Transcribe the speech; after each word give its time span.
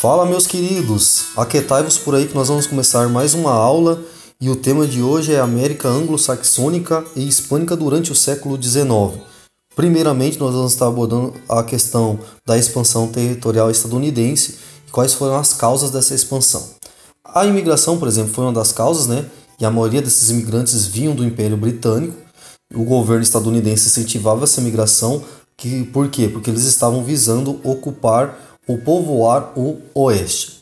Fala, 0.00 0.24
meus 0.24 0.46
queridos! 0.46 1.24
Aquetai-vos 1.36 1.98
por 1.98 2.14
aí 2.14 2.28
que 2.28 2.34
nós 2.36 2.46
vamos 2.46 2.68
começar 2.68 3.08
mais 3.08 3.34
uma 3.34 3.50
aula 3.50 4.00
e 4.40 4.48
o 4.48 4.54
tema 4.54 4.86
de 4.86 5.02
hoje 5.02 5.34
é 5.34 5.40
América 5.40 5.88
anglo-saxônica 5.88 7.04
e 7.16 7.26
hispânica 7.26 7.76
durante 7.76 8.12
o 8.12 8.14
século 8.14 8.56
XIX. 8.62 9.20
Primeiramente, 9.74 10.38
nós 10.38 10.54
vamos 10.54 10.70
estar 10.70 10.86
abordando 10.86 11.34
a 11.48 11.64
questão 11.64 12.16
da 12.46 12.56
expansão 12.56 13.08
territorial 13.08 13.72
estadunidense 13.72 14.58
e 14.86 14.90
quais 14.92 15.14
foram 15.14 15.34
as 15.34 15.52
causas 15.52 15.90
dessa 15.90 16.14
expansão. 16.14 16.64
A 17.24 17.44
imigração, 17.44 17.98
por 17.98 18.06
exemplo, 18.06 18.32
foi 18.32 18.44
uma 18.44 18.52
das 18.52 18.70
causas, 18.70 19.08
né? 19.08 19.26
E 19.58 19.64
a 19.64 19.70
maioria 19.70 20.00
desses 20.00 20.30
imigrantes 20.30 20.86
vinham 20.86 21.12
do 21.12 21.24
Império 21.24 21.56
Britânico. 21.56 22.14
O 22.72 22.84
governo 22.84 23.24
estadunidense 23.24 23.88
incentivava 23.88 24.44
essa 24.44 24.60
migração, 24.60 25.24
que, 25.56 25.82
por 25.86 26.08
quê? 26.08 26.28
Porque 26.28 26.50
eles 26.50 26.62
estavam 26.62 27.02
visando 27.02 27.60
ocupar 27.64 28.47
ou 28.68 28.78
povoar 28.78 29.52
o 29.58 29.78
oeste. 29.94 30.58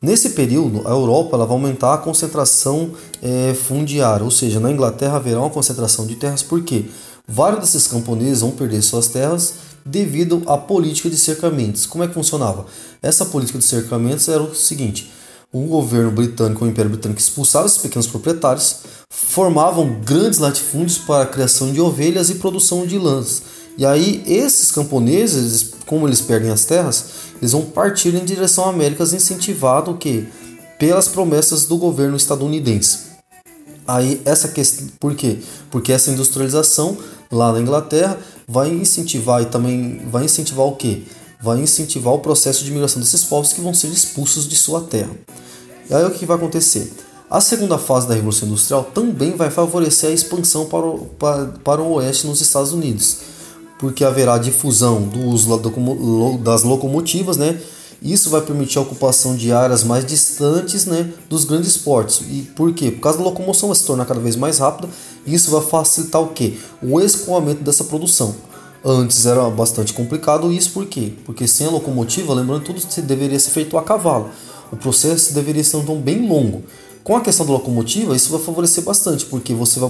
Nesse 0.00 0.30
período, 0.30 0.82
a 0.84 0.90
Europa 0.90 1.36
ela 1.36 1.46
vai 1.46 1.54
aumentar 1.54 1.94
a 1.94 1.98
concentração 1.98 2.90
é, 3.22 3.54
fundiária, 3.54 4.24
ou 4.24 4.30
seja, 4.32 4.58
na 4.58 4.72
Inglaterra 4.72 5.16
haverá 5.16 5.38
uma 5.38 5.50
concentração 5.50 6.06
de 6.06 6.16
terras, 6.16 6.42
porque 6.42 6.86
vários 7.28 7.60
desses 7.60 7.86
camponeses 7.86 8.40
vão 8.40 8.50
perder 8.50 8.82
suas 8.82 9.06
terras 9.06 9.54
devido 9.86 10.42
à 10.46 10.56
política 10.56 11.08
de 11.08 11.16
cercamentos. 11.16 11.86
Como 11.86 12.02
é 12.02 12.08
que 12.08 12.14
funcionava? 12.14 12.66
Essa 13.00 13.26
política 13.26 13.58
de 13.58 13.64
cercamentos 13.64 14.26
era 14.28 14.42
o 14.42 14.54
seguinte: 14.54 15.12
o 15.52 15.60
governo 15.66 16.10
britânico, 16.10 16.64
o 16.64 16.68
Império 16.68 16.90
Britânico, 16.90 17.20
expulsava 17.20 17.66
esses 17.66 17.78
pequenos 17.78 18.06
proprietários, 18.06 18.78
formavam 19.08 20.00
grandes 20.00 20.38
latifúndios 20.40 20.98
para 20.98 21.24
a 21.24 21.26
criação 21.26 21.72
de 21.72 21.80
ovelhas 21.80 22.30
e 22.30 22.36
produção 22.36 22.86
de 22.86 22.98
lãs. 22.98 23.42
E 23.78 23.86
aí 23.86 24.22
esses 24.26 24.72
camponeses, 24.72 25.72
como 25.92 26.08
eles 26.08 26.22
perdem 26.22 26.50
as 26.50 26.64
terras, 26.64 27.04
eles 27.38 27.52
vão 27.52 27.66
partir 27.66 28.14
em 28.14 28.24
direção 28.24 28.64
à 28.64 28.70
América 28.70 29.04
incentivado 29.04 29.90
o 29.90 29.98
que 29.98 30.26
pelas 30.78 31.06
promessas 31.06 31.66
do 31.66 31.76
governo 31.76 32.16
estadunidense. 32.16 33.12
Aí 33.86 34.18
essa 34.24 34.48
questão, 34.48 34.88
por 34.98 35.14
quê? 35.14 35.40
Porque 35.70 35.92
essa 35.92 36.10
industrialização 36.10 36.96
lá 37.30 37.52
na 37.52 37.60
Inglaterra 37.60 38.18
vai 38.48 38.70
incentivar 38.70 39.42
e 39.42 39.44
também 39.44 40.00
vai 40.10 40.24
incentivar 40.24 40.64
o 40.64 40.76
quê? 40.76 41.02
Vai 41.42 41.60
incentivar 41.60 42.14
o 42.14 42.20
processo 42.20 42.64
de 42.64 42.70
migração 42.70 42.98
desses 42.98 43.22
povos 43.24 43.52
que 43.52 43.60
vão 43.60 43.74
ser 43.74 43.88
expulsos 43.88 44.48
de 44.48 44.56
sua 44.56 44.80
terra. 44.80 45.10
E 45.90 45.94
aí 45.94 46.06
o 46.06 46.10
que 46.10 46.24
vai 46.24 46.38
acontecer? 46.38 46.90
A 47.28 47.38
segunda 47.38 47.76
fase 47.76 48.08
da 48.08 48.14
Revolução 48.14 48.48
Industrial 48.48 48.82
também 48.82 49.36
vai 49.36 49.50
favorecer 49.50 50.08
a 50.08 50.14
expansão 50.14 50.64
para 50.64 50.86
o, 50.86 51.04
para, 51.18 51.46
para 51.62 51.82
o 51.82 51.92
oeste 51.92 52.26
nos 52.26 52.40
Estados 52.40 52.72
Unidos 52.72 53.31
porque 53.82 54.04
haverá 54.04 54.38
difusão 54.38 55.02
do 55.02 55.18
uso 55.22 55.58
das 56.38 56.62
locomotivas, 56.62 57.36
né? 57.36 57.60
Isso 58.00 58.30
vai 58.30 58.40
permitir 58.40 58.78
a 58.78 58.82
ocupação 58.82 59.34
de 59.34 59.50
áreas 59.50 59.82
mais 59.82 60.06
distantes 60.06 60.86
né, 60.86 61.12
dos 61.28 61.44
grandes 61.44 61.76
portos. 61.76 62.22
E 62.30 62.42
por 62.54 62.72
quê? 62.72 62.92
Por 62.92 63.00
causa 63.00 63.18
da 63.18 63.24
locomoção 63.24 63.70
vai 63.70 63.76
se 63.76 63.84
tornar 63.84 64.04
cada 64.04 64.20
vez 64.20 64.36
mais 64.36 64.58
rápida. 64.58 64.88
Isso 65.26 65.50
vai 65.50 65.62
facilitar 65.62 66.22
o 66.22 66.28
quê? 66.28 66.58
O 66.80 67.00
escoamento 67.00 67.64
dessa 67.64 67.82
produção. 67.82 68.36
Antes 68.84 69.26
era 69.26 69.50
bastante 69.50 69.92
complicado 69.92 70.52
isso 70.52 70.70
por 70.70 70.86
quê? 70.86 71.14
Porque 71.24 71.48
sem 71.48 71.66
a 71.66 71.70
locomotiva, 71.70 72.32
lembrando 72.34 72.62
tudo 72.62 72.80
deveria 73.02 73.40
ser 73.40 73.50
feito 73.50 73.76
a 73.76 73.82
cavalo. 73.82 74.30
O 74.70 74.76
processo 74.76 75.34
deveria 75.34 75.64
ser 75.64 75.78
então 75.78 75.96
bem 75.96 76.28
longo. 76.28 76.62
Com 77.02 77.16
a 77.16 77.20
questão 77.20 77.44
da 77.44 77.52
locomotiva, 77.52 78.14
isso 78.14 78.30
vai 78.30 78.40
favorecer 78.40 78.84
bastante, 78.84 79.24
porque 79.26 79.52
você 79.52 79.80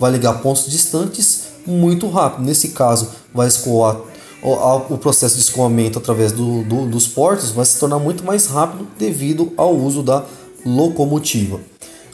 vai 0.00 0.10
ligar 0.10 0.42
pontos 0.42 0.66
distantes 0.66 1.54
muito 1.66 2.08
rápido. 2.08 2.44
Nesse 2.44 2.68
caso, 2.68 3.08
vai 3.34 3.48
escoar 3.48 4.00
o 4.42 4.98
processo 4.98 5.34
de 5.34 5.40
escoamento 5.40 5.98
através 5.98 6.30
do, 6.30 6.62
do, 6.62 6.86
dos 6.86 7.08
portos 7.08 7.50
vai 7.50 7.64
se 7.64 7.80
tornar 7.80 7.98
muito 7.98 8.24
mais 8.24 8.46
rápido 8.46 8.86
devido 8.98 9.52
ao 9.56 9.74
uso 9.74 10.02
da 10.02 10.24
locomotiva. 10.64 11.60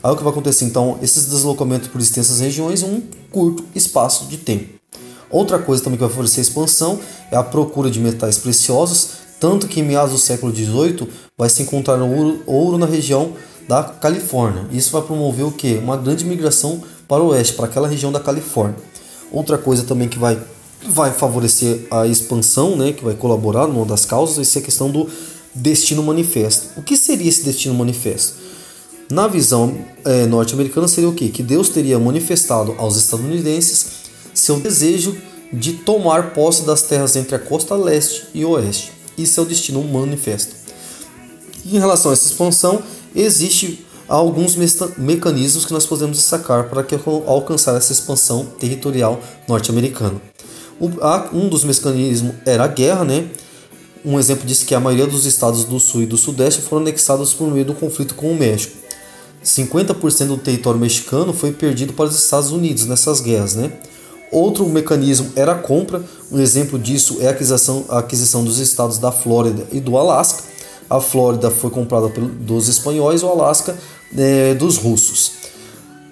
Aí 0.03 0.11
o 0.11 0.17
que 0.17 0.23
vai 0.23 0.33
acontecer 0.33 0.65
então? 0.65 0.99
Esses 1.03 1.27
deslocamentos 1.27 1.89
por 1.89 2.01
extensas 2.01 2.41
regiões 2.41 2.83
em 2.83 2.87
um 2.87 3.03
curto 3.31 3.65
espaço 3.75 4.27
de 4.27 4.39
tempo. 4.39 4.81
Outra 5.31 5.59
coisa 5.59 5.83
também 5.83 5.97
que 5.97 6.05
vai 6.05 6.11
favorecer 6.11 6.41
a 6.41 6.43
expansão 6.43 6.99
é 7.31 7.37
a 7.37 7.43
procura 7.43 7.91
de 7.91 8.01
metais 8.01 8.39
preciosos, 8.39 9.11
tanto 9.39 9.67
que 9.67 9.81
em 9.81 9.83
meados 9.83 10.13
do 10.13 10.19
século 10.19 10.55
XVIII 10.55 11.09
vai 11.37 11.49
se 11.49 11.63
encontrar 11.63 12.01
ouro, 12.03 12.43
ouro 12.47 12.79
na 12.79 12.87
região 12.87 13.33
da 13.69 13.83
Califórnia. 13.83 14.67
Isso 14.71 14.91
vai 14.93 15.03
promover 15.03 15.47
o 15.47 15.53
que? 15.53 15.75
Uma 15.75 15.97
grande 15.97 16.25
migração 16.25 16.83
para 17.09 17.23
o 17.23 17.29
oeste, 17.29 17.55
para 17.55 17.67
aquela 17.67 17.89
região 17.89 18.13
da 18.13 18.21
Califórnia. 18.21 18.77
Outra 19.33 19.57
coisa 19.57 19.85
também 19.85 20.09
que 20.09 20.19
vai, 20.19 20.39
vai 20.87 21.11
favorecer 21.13 21.87
a 21.91 22.07
expansão, 22.07 22.77
né, 22.77 22.93
que 22.93 23.05
vai 23.05 23.15
colaborar 23.15 23.67
numa 23.67 23.87
das 23.87 24.05
causas, 24.05 24.37
vai 24.37 24.45
ser 24.45 24.59
a 24.59 24.63
questão 24.63 24.91
do 24.91 25.09
destino 25.55 26.03
manifesto. 26.03 26.69
O 26.77 26.83
que 26.83 26.97
seria 26.97 27.29
esse 27.29 27.43
destino 27.43 27.75
manifesto? 27.75 28.35
Na 29.11 29.27
visão 29.27 29.77
é, 30.05 30.27
norte-americana 30.27 30.89
seria 30.89 31.09
o 31.09 31.15
quê? 31.15 31.29
Que 31.29 31.43
Deus 31.43 31.69
teria 31.69 31.99
manifestado 31.99 32.75
aos 32.79 32.97
estadunidenses 32.97 34.03
seu 34.35 34.59
desejo 34.59 35.17
de 35.53 35.75
tomar 35.75 36.33
posse 36.33 36.63
das 36.63 36.83
terras 36.83 37.15
entre 37.17 37.37
a 37.37 37.39
costa 37.39 37.75
leste 37.75 38.25
e 38.33 38.45
oeste. 38.45 38.93
Isso 39.17 39.39
é 39.39 39.43
o 39.43 39.47
destino 39.47 39.83
manifesto. 39.85 40.55
em 41.65 41.79
relação 41.79 42.11
a 42.11 42.15
essa 42.15 42.27
expansão, 42.27 42.83
existe 43.15 43.87
alguns 44.09 44.57
mecanismos 44.99 45.65
que 45.65 45.73
nós 45.73 45.87
podemos 45.87 46.17
destacar 46.17 46.69
para 46.69 46.83
que 46.83 46.99
alcançar 47.27 47.77
essa 47.77 47.93
expansão 47.93 48.45
territorial 48.59 49.21
norte-americana. 49.49 50.21
Um 51.33 51.49
dos 51.49 51.65
mecanismos 51.65 52.35
era 52.45 52.65
a 52.65 52.69
guerra, 52.69 53.05
né? 53.05 53.29
Um 54.05 54.19
exemplo 54.19 54.45
disso 54.45 54.67
que 54.67 54.75
a 54.75 54.81
maioria 54.81 55.07
dos 55.07 55.27
estados 55.27 55.65
do 55.65 55.79
sul 55.79 56.03
e 56.03 56.07
do 56.07 56.17
sudeste 56.17 56.61
foram 56.63 56.83
anexados 56.83 57.33
por 57.33 57.49
meio 57.51 57.65
do 57.65 57.75
conflito 57.75 58.15
com 58.17 58.33
o 58.33 58.35
México. 58.35 58.77
50% 59.45 60.27
do 60.27 60.37
território 60.39 60.79
mexicano 60.79 61.33
foi 61.33 61.53
perdido 61.53 61.93
para 61.93 62.07
os 62.07 62.17
Estados 62.17 62.51
Unidos 62.51 62.85
nessas 62.87 63.21
guerras, 63.21 63.55
né? 63.55 63.73
Outro 64.31 64.69
mecanismo 64.69 65.31
era 65.37 65.53
a 65.53 65.59
compra. 65.59 66.03
Um 66.31 66.41
exemplo 66.41 66.79
disso 66.79 67.19
é 67.21 67.29
a 67.29 67.31
aquisição, 67.31 67.85
a 67.89 67.99
aquisição 67.99 68.43
dos 68.43 68.59
estados 68.59 68.99
da 68.99 69.13
Flórida 69.13 69.67
e 69.71 69.79
do 69.79 69.97
Alasca. 69.97 70.43
A 70.93 71.01
Flórida 71.01 71.51
foi 71.51 71.71
comprada 71.71 72.09
dos 72.09 72.69
espanhóis, 72.69 73.23
o 73.23 73.29
Alasca 73.29 73.75
é, 74.15 74.53
dos 74.55 74.77
russos. 74.77 75.33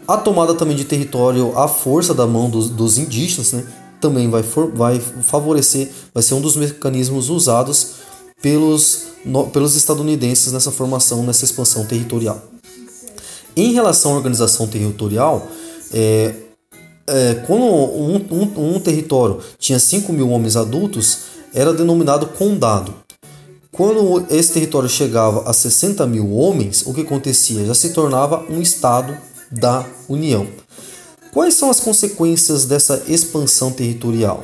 A 0.09 0.17
tomada 0.17 0.55
também 0.55 0.75
de 0.75 0.87
território 0.87 1.57
à 1.59 1.69
força 1.69 2.15
da 2.15 2.27
mão 2.27 2.49
dos, 2.49 2.71
dos 2.71 2.97
indígenas 2.97 3.53
né, 3.53 3.63
também 4.01 4.31
vai, 4.31 4.43
for, 4.43 4.71
vai 4.71 4.99
favorecer, 4.99 5.91
vai 6.15 6.23
ser 6.23 6.33
um 6.33 6.41
dos 6.41 6.57
mecanismos 6.57 7.29
usados 7.29 7.97
pelos, 8.41 9.09
no, 9.23 9.49
pelos 9.49 9.77
estadunidenses 9.77 10.51
nessa 10.51 10.71
formação, 10.71 11.23
nessa 11.25 11.45
expansão 11.45 11.85
territorial. 11.85 12.41
Em 13.55 13.75
relação 13.75 14.13
à 14.13 14.17
organização 14.17 14.67
territorial, 14.67 15.47
é, 15.93 16.35
é, 17.07 17.35
quando 17.47 17.65
um, 17.65 18.17
um, 18.31 18.77
um 18.77 18.81
território 18.81 19.41
tinha 19.59 19.79
5 19.79 20.11
mil 20.11 20.31
homens 20.31 20.57
adultos, 20.57 21.19
era 21.53 21.75
denominado 21.75 22.29
condado. 22.29 22.95
Quando 23.73 24.27
esse 24.31 24.53
território 24.53 24.89
chegava 24.89 25.49
a 25.49 25.53
60 25.53 26.05
mil 26.07 26.35
homens, 26.35 26.83
o 26.85 26.93
que 26.93 27.03
acontecia? 27.03 27.65
Já 27.65 27.75
se 27.75 27.91
tornava 27.91 28.45
um 28.51 28.61
Estado 28.61 29.17
da 29.51 29.87
União. 30.09 30.47
Quais 31.33 31.55
são 31.55 31.71
as 31.71 31.79
consequências 31.79 32.65
dessa 32.65 33.05
expansão 33.07 33.71
territorial? 33.71 34.43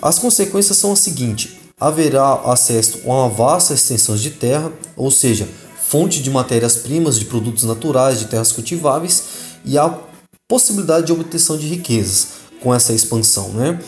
As 0.00 0.20
consequências 0.20 0.76
são 0.78 0.92
as 0.92 1.00
seguintes: 1.00 1.54
haverá 1.78 2.34
acesso 2.44 3.00
a 3.04 3.08
uma 3.08 3.28
vasta 3.28 3.74
extensão 3.74 4.14
de 4.14 4.30
terra, 4.30 4.72
ou 4.96 5.10
seja, 5.10 5.48
fonte 5.84 6.22
de 6.22 6.30
matérias-primas, 6.30 7.18
de 7.18 7.24
produtos 7.24 7.64
naturais, 7.64 8.20
de 8.20 8.26
terras 8.26 8.52
cultiváveis 8.52 9.24
e 9.64 9.76
a 9.76 9.98
possibilidade 10.46 11.06
de 11.06 11.12
obtenção 11.12 11.58
de 11.58 11.66
riquezas 11.66 12.28
com 12.62 12.72
essa 12.72 12.92
expansão, 12.92 13.48
né? 13.48 13.80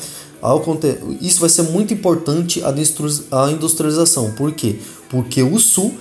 Isso 1.21 1.41
vai 1.41 1.49
ser 1.49 1.63
muito 1.63 1.95
importante 1.95 2.63
a 2.65 3.51
industrialização. 3.51 4.33
Por 4.33 4.53
quê? 4.53 4.77
Porque 5.09 5.43
o 5.43 5.59
Sul, 5.59 5.95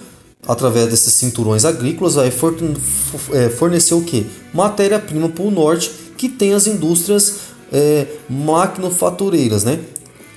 através 0.45 0.89
desses 0.89 1.13
cinturões 1.13 1.63
agrícolas, 1.63 2.15
vai 2.15 2.27
é, 2.27 3.49
fornecer 3.49 3.93
o 3.93 4.01
quê? 4.01 4.25
Matéria-prima 4.53 5.29
para 5.29 5.43
o 5.43 5.51
Norte, 5.51 5.91
que 6.17 6.27
tem 6.27 6.53
as 6.53 6.67
indústrias 6.67 7.35
é, 7.71 8.05
maquinofatureiras, 8.29 9.63
né? 9.63 9.79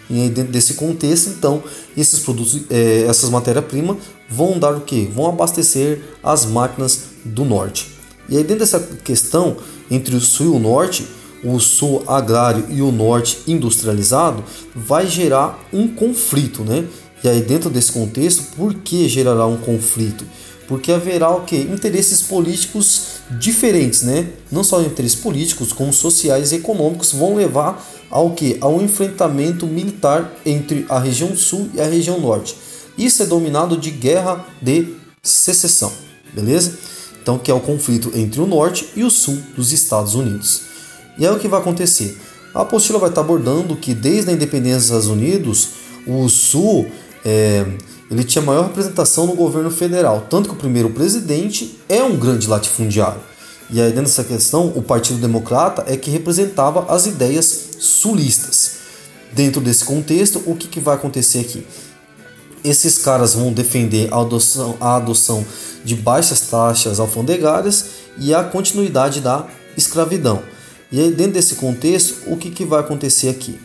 E 0.09 0.29
dentro 0.29 0.53
desse 0.53 0.75
contexto, 0.75 1.31
então, 1.31 1.63
esses 1.97 2.21
produtos, 2.21 2.61
é, 2.71 3.07
essas 3.09 3.29
matérias-primas 3.29 3.97
vão 4.31 4.57
dar 4.57 4.77
o 4.77 4.83
quê? 4.83 5.09
Vão 5.13 5.27
abastecer 5.27 6.01
as 6.23 6.45
máquinas 6.45 7.01
do 7.25 7.45
norte. 7.45 7.91
E 8.29 8.37
aí 8.37 8.43
dentro 8.43 8.61
dessa 8.61 8.81
questão 9.05 9.57
entre 9.91 10.15
o 10.15 10.21
sul 10.21 10.47
e 10.47 10.57
o 10.57 10.59
norte, 10.59 11.07
o 11.55 11.61
sul 11.61 12.03
agrário 12.07 12.67
e 12.71 12.83
o 12.83 12.91
norte 12.91 13.39
industrializado, 13.47 14.45
vai 14.75 15.07
gerar 15.07 15.59
um 15.73 15.89
conflito, 15.89 16.63
né? 16.65 16.85
E 17.23 17.29
aí 17.29 17.41
dentro 17.41 17.71
desse 17.71 17.93
contexto, 17.93 18.55
por 18.57 18.75
que 18.75 19.09
gerará 19.09 19.47
um 19.47 19.57
conflito? 19.57 20.25
Porque 20.69 20.91
haverá 20.91 21.31
o 21.31 21.43
que? 21.43 21.57
Interesses 21.57 22.23
políticos 22.23 23.21
diferentes, 23.39 24.03
né? 24.03 24.29
Não 24.51 24.65
só 24.65 24.83
interesses 24.83 25.19
políticos, 25.19 25.73
como 25.73 25.93
sociais 25.93 26.53
e 26.53 26.57
econômicos 26.57 27.13
vão 27.13 27.37
levar 27.37 27.85
ao 28.11 28.31
que? 28.33 28.57
Ao 28.61 28.83
enfrentamento 28.83 29.67
militar 29.67 30.33
entre 30.45 30.85
a 30.89 30.99
região 30.99 31.37
sul 31.37 31.69
e 31.75 31.81
a 31.81 31.87
região 31.87 32.21
norte. 32.21 32.57
Isso 32.99 33.23
é 33.23 33.27
dominado 33.27 33.77
de 33.77 33.91
guerra 33.91 34.45
de 34.61 34.95
secessão, 35.23 35.93
beleza? 36.33 36.79
Então, 37.23 37.39
que 37.39 37.51
é 37.51 37.55
o 37.55 37.61
conflito 37.61 38.11
entre 38.15 38.41
o 38.41 38.47
norte 38.47 38.89
e 38.97 39.03
o 39.03 39.11
sul 39.11 39.39
dos 39.57 39.73
Estados 39.73 40.15
Unidos. 40.15 40.63
E 41.19 41.27
aí 41.27 41.35
o 41.35 41.39
que 41.39 41.49
vai 41.49 41.61
acontecer? 41.61 42.19
A 42.55 42.63
apostila 42.63 42.99
vai 42.99 43.09
estar 43.09 43.21
abordando 43.21 43.77
que 43.77 43.95
desde 43.95 44.31
a 44.31 44.33
independência 44.33 44.77
dos 44.77 44.85
Estados 44.87 45.07
Unidos, 45.09 45.69
o 46.07 46.29
sul 46.29 46.87
é, 47.25 47.67
ele 48.11 48.23
tinha 48.23 48.43
maior 48.43 48.65
representação 48.65 49.27
no 49.27 49.35
governo 49.35 49.71
federal, 49.71 50.27
tanto 50.31 50.49
que 50.49 50.55
o 50.55 50.59
primeiro 50.59 50.91
presidente 50.91 51.79
é 51.89 52.03
um 52.03 52.17
grande 52.17 52.47
latifundiário. 52.47 53.21
E 53.69 53.81
aí, 53.81 53.89
dentro 53.89 54.05
dessa 54.05 54.23
questão, 54.23 54.73
o 54.77 54.83
Partido 54.83 55.19
Democrata 55.19 55.85
é 55.89 55.97
que 55.97 56.09
representava 56.09 56.87
as 56.89 57.07
ideias 57.07 57.71
sulistas. 57.81 58.77
Dentro 59.33 59.61
desse 59.61 59.85
contexto, 59.85 60.41
o 60.47 60.55
que, 60.55 60.69
que 60.69 60.79
vai 60.79 60.95
acontecer 60.95 61.41
aqui? 61.41 61.67
Esses 62.63 62.97
caras 62.99 63.35
vão 63.35 63.53
defender 63.53 64.09
a 64.13 64.21
adoção, 64.21 64.77
a 64.81 64.97
adoção 64.97 65.45
de 65.85 65.97
baixas 65.97 66.43
taxas 66.43 67.01
alfandegárias 67.01 67.87
e 68.19 68.33
a 68.33 68.45
continuidade 68.45 69.21
da 69.21 69.47
escravidão. 69.77 70.43
E 70.91 71.01
aí, 71.01 71.11
dentro 71.11 71.33
desse 71.33 71.57
contexto, 71.57 72.31
o 72.31 72.37
que, 72.37 72.51
que 72.51 72.65
vai 72.65 72.81
acontecer 72.81 73.29
aqui? 73.29 73.59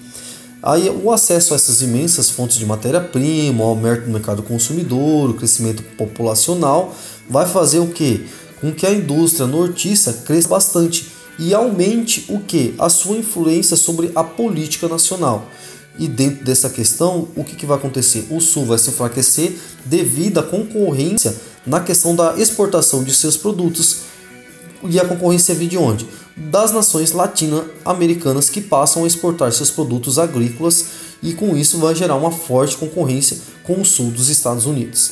Aí, 0.64 0.90
o 0.90 1.12
acesso 1.12 1.54
a 1.54 1.56
essas 1.56 1.82
imensas 1.82 2.30
fontes 2.30 2.58
de 2.58 2.66
matéria-prima, 2.66 3.64
o 3.64 3.68
aumento 3.68 4.06
do 4.06 4.12
mercado 4.12 4.44
consumidor, 4.44 5.30
o 5.30 5.34
crescimento 5.34 5.84
populacional, 5.98 6.96
vai 7.30 7.48
fazer 7.48 7.80
o 7.80 7.88
que? 7.88 8.28
Com 8.60 8.72
que 8.72 8.86
a 8.86 8.92
indústria 8.92 9.48
nortista 9.48 10.14
cresça 10.14 10.48
bastante 10.48 11.12
e 11.40 11.54
aumente 11.54 12.26
o 12.30 12.40
que? 12.40 12.76
A 12.78 12.90
sua 12.90 13.18
influência 13.18 13.76
sobre 13.76 14.12
a 14.16 14.24
política 14.24 14.88
nacional. 14.88 15.48
E 15.98 16.08
dentro 16.08 16.46
dessa 16.46 16.70
questão, 16.70 17.28
o 17.36 17.44
que, 17.44 17.56
que 17.56 17.66
vai 17.66 17.78
acontecer? 17.78 18.28
O 18.30 18.40
Sul 18.40 18.66
vai 18.66 18.78
se 18.78 18.90
enfraquecer 18.90 19.58
devido 19.86 20.40
à 20.40 20.44
concorrência 20.44 21.36
na 21.66 21.80
questão 21.80 22.16
da 22.16 22.38
exportação 22.38 23.04
de 23.04 23.14
seus 23.14 23.36
produtos. 23.36 23.98
E 24.84 25.00
a 25.00 25.06
concorrência 25.06 25.54
vem 25.54 25.68
de 25.68 25.78
onde? 25.78 26.08
Das 26.36 26.72
nações 26.72 27.12
latino-americanas 27.12 28.50
que 28.50 28.62
passam 28.62 29.04
a 29.04 29.08
exportar 29.08 29.52
seus 29.52 29.70
produtos 29.70 30.18
agrícolas 30.18 30.86
e 31.22 31.34
com 31.34 31.56
isso 31.56 31.78
vai 31.78 31.94
gerar 31.94 32.16
uma 32.16 32.32
forte 32.32 32.78
concorrência 32.78 33.38
com 33.64 33.82
o 33.82 33.86
sul 33.86 34.12
dos 34.12 34.30
Estados 34.30 34.66
Unidos. 34.66 35.12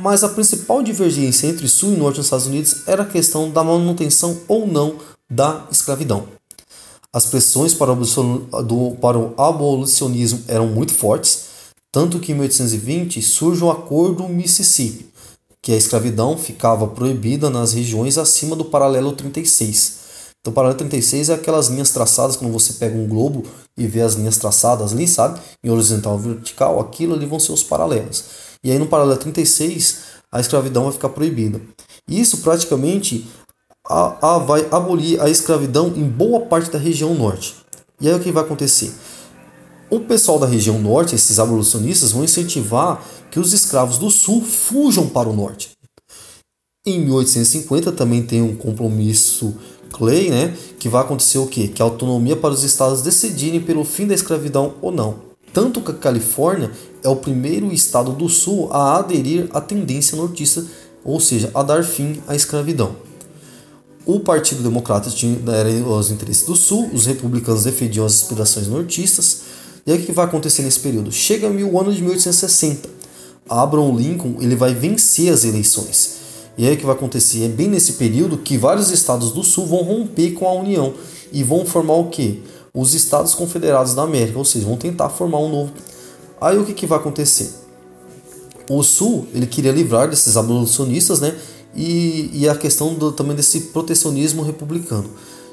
Mas 0.00 0.22
a 0.22 0.28
principal 0.28 0.82
divergência 0.82 1.46
entre 1.48 1.68
sul 1.68 1.92
e 1.92 1.96
norte 1.96 2.16
dos 2.16 2.26
Estados 2.26 2.46
Unidos 2.46 2.82
era 2.86 3.02
a 3.02 3.06
questão 3.06 3.50
da 3.50 3.62
manutenção 3.62 4.40
ou 4.48 4.66
não 4.66 4.96
da 5.30 5.66
escravidão. 5.70 6.28
As 7.12 7.26
pressões 7.26 7.74
para 7.74 7.92
o, 7.92 9.34
abolicionismo 9.38 10.44
eram 10.46 10.68
muito 10.68 10.92
fortes, 10.92 11.46
tanto 11.90 12.20
que 12.20 12.32
em 12.32 12.34
1820 12.34 13.22
surge 13.22 13.64
o 13.64 13.70
Acordo 13.70 14.28
Mississippi, 14.28 15.06
que 15.62 15.72
a 15.72 15.76
escravidão 15.76 16.36
ficava 16.36 16.86
proibida 16.86 17.48
nas 17.48 17.72
regiões 17.72 18.18
acima 18.18 18.54
do 18.54 18.66
paralelo 18.66 19.12
36. 19.12 20.05
Então, 20.46 20.54
paralelo 20.54 20.78
36 20.78 21.28
é 21.28 21.34
aquelas 21.34 21.66
linhas 21.66 21.90
traçadas, 21.90 22.36
quando 22.36 22.52
você 22.52 22.74
pega 22.74 22.96
um 22.96 23.08
globo 23.08 23.42
e 23.76 23.84
vê 23.84 24.00
as 24.00 24.14
linhas 24.14 24.36
traçadas 24.36 24.92
ali, 24.92 25.08
sabe? 25.08 25.40
Em 25.64 25.68
horizontal 25.68 26.16
e 26.20 26.28
vertical, 26.34 26.78
aquilo 26.78 27.14
ali 27.14 27.26
vão 27.26 27.40
ser 27.40 27.50
os 27.50 27.64
paralelos. 27.64 28.22
E 28.62 28.70
aí 28.70 28.78
no 28.78 28.86
paralelo 28.86 29.18
36, 29.18 30.02
a 30.30 30.38
escravidão 30.38 30.84
vai 30.84 30.92
ficar 30.92 31.08
proibida. 31.08 31.60
Isso 32.08 32.42
praticamente 32.42 33.26
a, 33.88 34.34
a, 34.34 34.38
vai 34.38 34.68
abolir 34.70 35.20
a 35.20 35.28
escravidão 35.28 35.88
em 35.96 36.04
boa 36.04 36.42
parte 36.42 36.70
da 36.70 36.78
região 36.78 37.12
norte. 37.12 37.56
E 38.00 38.06
aí 38.06 38.14
o 38.14 38.20
que 38.20 38.30
vai 38.30 38.44
acontecer? 38.44 38.94
O 39.90 39.98
pessoal 39.98 40.38
da 40.38 40.46
região 40.46 40.78
norte, 40.78 41.16
esses 41.16 41.40
abolicionistas, 41.40 42.12
vão 42.12 42.22
incentivar 42.22 43.04
que 43.32 43.40
os 43.40 43.52
escravos 43.52 43.98
do 43.98 44.12
sul 44.12 44.42
fujam 44.42 45.08
para 45.08 45.28
o 45.28 45.34
norte. 45.34 45.70
Em 46.86 47.00
1850 47.00 47.90
também 47.90 48.22
tem 48.22 48.40
um 48.40 48.54
compromisso 48.54 49.56
Clay, 49.96 50.28
né, 50.30 50.54
que 50.78 50.88
vai 50.88 51.02
acontecer 51.02 51.38
o 51.38 51.46
quê? 51.46 51.68
Que 51.68 51.80
a 51.80 51.84
autonomia 51.84 52.36
para 52.36 52.52
os 52.52 52.62
estados 52.62 53.00
decidirem 53.00 53.60
pelo 53.60 53.84
fim 53.84 54.06
da 54.06 54.14
escravidão 54.14 54.74
ou 54.82 54.92
não. 54.92 55.26
Tanto 55.54 55.80
que 55.80 55.90
a 55.90 55.94
Califórnia 55.94 56.70
é 57.02 57.08
o 57.08 57.16
primeiro 57.16 57.72
estado 57.72 58.12
do 58.12 58.28
sul 58.28 58.68
a 58.70 58.98
aderir 58.98 59.48
à 59.54 59.60
tendência 59.60 60.16
nortista, 60.16 60.64
ou 61.02 61.18
seja, 61.18 61.50
a 61.54 61.62
dar 61.62 61.82
fim 61.82 62.20
à 62.28 62.36
escravidão. 62.36 63.06
O 64.04 64.20
Partido 64.20 64.62
Democrata 64.62 65.10
tinha 65.10 65.36
era 65.50 65.68
os 65.68 66.10
interesses 66.10 66.46
do 66.46 66.54
Sul, 66.54 66.90
os 66.92 67.06
republicanos 67.06 67.64
defendiam 67.64 68.06
as 68.06 68.22
aspirações 68.22 68.68
nortistas. 68.68 69.40
E 69.84 69.90
aí 69.90 69.98
o 69.98 70.02
que 70.04 70.12
vai 70.12 70.26
acontecer 70.26 70.62
nesse 70.62 70.78
período? 70.78 71.10
Chega 71.10 71.48
o 71.48 71.80
ano 71.80 71.92
de 71.92 72.00
1860. 72.02 72.88
Abraham 73.48 73.96
Lincoln 73.96 74.36
ele 74.40 74.54
vai 74.54 74.74
vencer 74.74 75.32
as 75.32 75.44
eleições. 75.44 76.15
E 76.56 76.66
aí 76.66 76.74
o 76.74 76.76
que 76.76 76.86
vai 76.86 76.94
acontecer? 76.94 77.44
É 77.44 77.48
bem 77.48 77.68
nesse 77.68 77.94
período 77.94 78.38
que 78.38 78.56
vários 78.56 78.90
estados 78.90 79.32
do 79.32 79.44
Sul 79.44 79.66
vão 79.66 79.82
romper 79.82 80.32
com 80.32 80.46
a 80.48 80.52
União 80.52 80.94
e 81.32 81.42
vão 81.42 81.66
formar 81.66 81.94
o 81.94 82.08
quê? 82.08 82.40
Os 82.72 82.94
Estados 82.94 83.34
Confederados 83.34 83.94
da 83.94 84.02
América, 84.02 84.38
ou 84.38 84.44
seja, 84.44 84.66
vão 84.66 84.76
tentar 84.76 85.08
formar 85.08 85.38
um 85.38 85.50
novo. 85.50 85.72
Aí 86.40 86.58
o 86.58 86.64
que, 86.64 86.72
que 86.72 86.86
vai 86.86 86.98
acontecer? 86.98 87.50
O 88.68 88.82
Sul 88.82 89.26
ele 89.34 89.46
queria 89.46 89.72
livrar 89.72 90.08
desses 90.08 90.36
abolicionistas, 90.36 91.20
né? 91.20 91.36
e, 91.76 92.30
e 92.32 92.48
a 92.48 92.54
questão 92.54 92.94
do, 92.94 93.12
também 93.12 93.36
desse 93.36 93.60
protecionismo 93.60 94.42
republicano. 94.42 95.10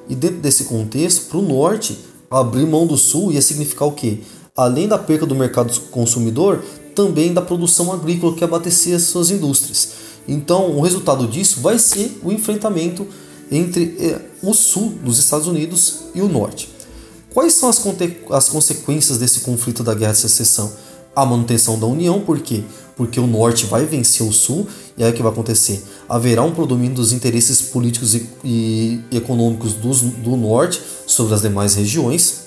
E 0.10 0.16
dentro 0.16 0.38
desse 0.38 0.64
contexto, 0.66 1.28
para 1.28 1.38
o 1.38 1.42
norte, 1.42 2.00
abrir 2.32 2.66
mão 2.66 2.88
do 2.88 2.98
sul 2.98 3.32
ia 3.32 3.42
significar 3.42 3.88
o 3.88 3.92
quê? 3.92 4.20
Além 4.56 4.88
da 4.88 4.98
perca 4.98 5.26
do 5.26 5.36
mercado 5.36 5.78
consumidor, 5.92 6.64
também 6.96 7.34
da 7.34 7.42
produção 7.42 7.92
agrícola 7.92 8.36
que 8.36 8.44
abastecia 8.44 9.00
suas 9.00 9.30
indústrias. 9.30 9.92
Então, 10.28 10.72
o 10.72 10.82
resultado 10.82 11.28
disso 11.28 11.62
vai 11.62 11.78
ser 11.78 12.20
o 12.24 12.32
enfrentamento 12.32 13.06
entre 13.52 13.96
eh, 14.00 14.22
o 14.42 14.54
sul 14.54 14.90
dos 15.04 15.20
Estados 15.20 15.48
Unidos 15.48 16.06
e 16.16 16.22
o 16.22 16.30
norte. 16.30 16.70
Quais 17.34 17.54
são 17.54 17.70
as, 17.70 17.82
as 18.32 18.50
consequências 18.50 19.18
desse 19.18 19.42
conflito 19.42 19.84
da 19.84 19.94
Guerra 19.94 20.14
de 20.14 20.20
Secessão? 20.20 20.72
A 21.16 21.26
manutenção 21.26 21.78
da 21.80 21.86
União, 21.86 22.22
por 22.22 22.40
quê? 22.40 22.64
Porque 22.96 23.20
o 23.20 23.28
norte 23.28 23.66
vai 23.66 23.86
vencer 23.86 24.26
o 24.26 24.32
sul, 24.32 24.68
e 24.98 25.04
aí 25.04 25.12
o 25.12 25.14
que 25.14 25.22
vai 25.22 25.32
acontecer? 25.32 25.84
haverá 26.08 26.44
um 26.44 26.52
predomínio 26.52 26.96
dos 26.96 27.12
interesses 27.12 27.62
políticos 27.62 28.14
e, 28.14 28.30
e 28.44 29.02
econômicos 29.12 29.74
do 29.74 30.38
norte 30.38 30.82
sobre 31.08 31.34
as 31.34 31.42
demais 31.42 31.74
regiões. 31.76 32.44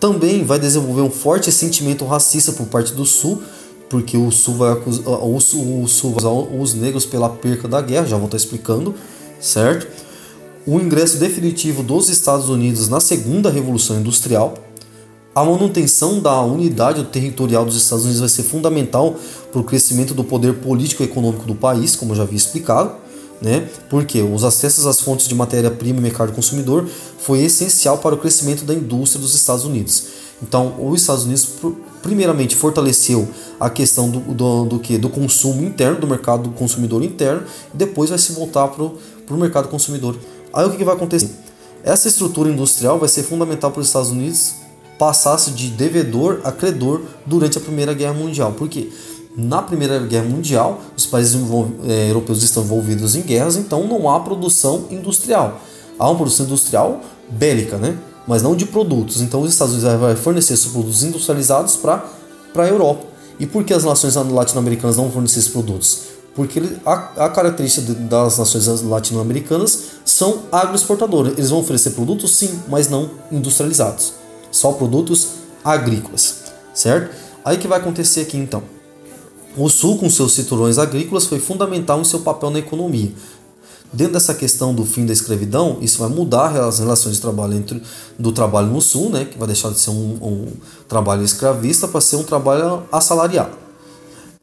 Também 0.00 0.44
vai 0.44 0.58
desenvolver 0.58 1.02
um 1.02 1.10
forte 1.10 1.50
sentimento 1.50 2.06
racista 2.06 2.52
por 2.52 2.66
parte 2.66 2.94
do 2.94 3.04
sul, 3.04 3.42
porque 3.88 4.16
o 4.16 4.30
sul 4.30 4.56
vai 4.56 4.72
acusar, 4.72 5.06
o 5.06 5.40
sul, 5.40 6.10
vai 6.12 6.20
acusar 6.20 6.32
os 6.32 6.74
negros 6.74 7.06
pela 7.06 7.28
perca 7.28 7.66
da 7.66 7.80
guerra, 7.80 8.06
já 8.06 8.16
vou 8.16 8.26
estar 8.26 8.36
explicando, 8.36 8.94
certo? 9.40 9.86
O 10.66 10.78
ingresso 10.78 11.16
definitivo 11.16 11.82
dos 11.82 12.08
Estados 12.08 12.48
Unidos 12.48 12.88
na 12.88 13.00
segunda 13.00 13.50
revolução 13.50 13.98
industrial, 13.98 14.54
a 15.34 15.44
manutenção 15.44 16.20
da 16.20 16.42
unidade 16.42 17.04
territorial 17.04 17.64
dos 17.64 17.76
Estados 17.76 18.04
Unidos 18.04 18.20
vai 18.20 18.28
ser 18.28 18.42
fundamental 18.42 19.16
para 19.52 19.60
o 19.60 19.64
crescimento 19.64 20.12
do 20.12 20.24
poder 20.24 20.54
político 20.54 21.02
e 21.02 21.06
econômico 21.06 21.46
do 21.46 21.54
país, 21.54 21.94
como 21.94 22.12
eu 22.12 22.16
já 22.16 22.24
havia 22.24 22.36
explicado. 22.36 22.92
Né? 23.40 23.68
Porque 23.88 24.20
os 24.20 24.42
acessos 24.42 24.84
às 24.84 25.00
fontes 25.00 25.28
de 25.28 25.34
matéria-prima 25.36 26.00
e 26.00 26.02
mercado 26.02 26.32
consumidor 26.32 26.88
foi 27.20 27.40
essencial 27.42 27.98
para 27.98 28.16
o 28.16 28.18
crescimento 28.18 28.64
da 28.64 28.74
indústria 28.74 29.22
dos 29.22 29.32
Estados 29.32 29.64
Unidos. 29.64 30.06
Então, 30.42 30.74
os 30.78 31.00
Estados 31.00 31.24
Unidos, 31.24 31.48
primeiramente, 32.02 32.54
fortaleceu 32.54 33.28
a 33.58 33.68
questão 33.68 34.08
do, 34.08 34.20
do, 34.20 34.64
do, 34.64 34.78
que? 34.78 34.96
do 34.96 35.08
consumo 35.08 35.64
interno, 35.64 36.00
do 36.00 36.06
mercado 36.06 36.50
consumidor 36.50 37.02
interno, 37.02 37.42
e 37.74 37.76
depois 37.76 38.10
vai 38.10 38.18
se 38.18 38.32
voltar 38.32 38.68
para 38.68 38.84
o 38.84 39.38
mercado 39.38 39.68
consumidor. 39.68 40.16
Aí 40.52 40.66
o 40.66 40.70
que, 40.70 40.76
que 40.76 40.84
vai 40.84 40.94
acontecer? 40.94 41.30
Essa 41.82 42.08
estrutura 42.08 42.50
industrial 42.50 42.98
vai 42.98 43.08
ser 43.08 43.22
fundamental 43.22 43.70
para 43.70 43.80
os 43.80 43.86
Estados 43.86 44.10
Unidos 44.10 44.54
passasse 44.98 45.52
de 45.52 45.68
devedor 45.68 46.40
a 46.42 46.50
credor 46.50 47.02
durante 47.24 47.56
a 47.56 47.60
Primeira 47.60 47.94
Guerra 47.94 48.14
Mundial. 48.14 48.52
Por 48.52 48.68
quê? 48.68 48.90
Na 49.36 49.62
Primeira 49.62 50.00
Guerra 50.00 50.24
Mundial, 50.24 50.80
os 50.96 51.06
países 51.06 51.40
é, 51.86 52.10
europeus 52.10 52.42
estão 52.42 52.64
envolvidos 52.64 53.14
em 53.14 53.22
guerras, 53.22 53.56
então 53.56 53.86
não 53.86 54.10
há 54.10 54.18
produção 54.18 54.86
industrial. 54.90 55.60
Há 55.96 56.08
uma 56.08 56.16
produção 56.16 56.46
industrial 56.46 57.00
bélica, 57.30 57.76
né? 57.76 57.96
Mas 58.28 58.42
não 58.42 58.54
de 58.54 58.66
produtos. 58.66 59.20
Então 59.20 59.40
os 59.40 59.52
Estados 59.52 59.74
Unidos 59.74 59.98
vai 59.98 60.14
fornecer 60.14 60.56
seus 60.56 60.72
produtos 60.72 61.02
industrializados 61.02 61.74
para 61.74 62.04
a 62.54 62.66
Europa. 62.68 63.04
E 63.40 63.46
por 63.46 63.64
que 63.64 63.74
as 63.74 63.82
nações 63.82 64.14
latino-americanas 64.14 64.96
não 64.96 65.10
fornecem 65.10 65.40
esses 65.40 65.50
produtos? 65.50 66.02
Porque 66.34 66.62
a, 66.86 66.92
a 67.24 67.28
característica 67.28 67.92
das 67.92 68.38
nações 68.38 68.82
latino-americanas 68.82 69.80
são 70.04 70.42
agroexportadoras. 70.52 71.32
Eles 71.32 71.50
vão 71.50 71.58
oferecer 71.58 71.90
produtos, 71.90 72.36
sim, 72.36 72.60
mas 72.68 72.88
não 72.88 73.10
industrializados 73.32 74.12
só 74.50 74.72
produtos 74.72 75.28
agrícolas, 75.64 76.44
certo? 76.74 77.14
Aí 77.44 77.56
que 77.58 77.68
vai 77.68 77.78
acontecer 77.78 78.22
aqui 78.22 78.36
então? 78.36 78.62
O 79.56 79.68
Sul, 79.68 79.98
com 79.98 80.08
seus 80.08 80.32
cinturões 80.32 80.78
agrícolas, 80.78 81.26
foi 81.26 81.40
fundamental 81.40 82.00
em 82.00 82.04
seu 82.04 82.20
papel 82.20 82.50
na 82.50 82.58
economia. 82.58 83.10
Dentro 83.92 84.14
dessa 84.14 84.34
questão 84.34 84.74
do 84.74 84.84
fim 84.84 85.06
da 85.06 85.12
escravidão, 85.12 85.78
isso 85.80 85.98
vai 85.98 86.08
mudar 86.08 86.54
as 86.60 86.78
relações 86.78 87.16
de 87.16 87.22
trabalho 87.22 87.54
entre 87.54 87.82
do 88.18 88.32
trabalho 88.32 88.68
no 88.68 88.80
Sul, 88.80 89.08
né, 89.08 89.24
que 89.24 89.38
vai 89.38 89.46
deixar 89.46 89.70
de 89.70 89.78
ser 89.78 89.90
um, 89.90 90.18
um 90.20 90.46
trabalho 90.86 91.24
escravista 91.24 91.88
para 91.88 92.00
ser 92.00 92.16
um 92.16 92.22
trabalho 92.22 92.82
assalariado. 92.92 93.56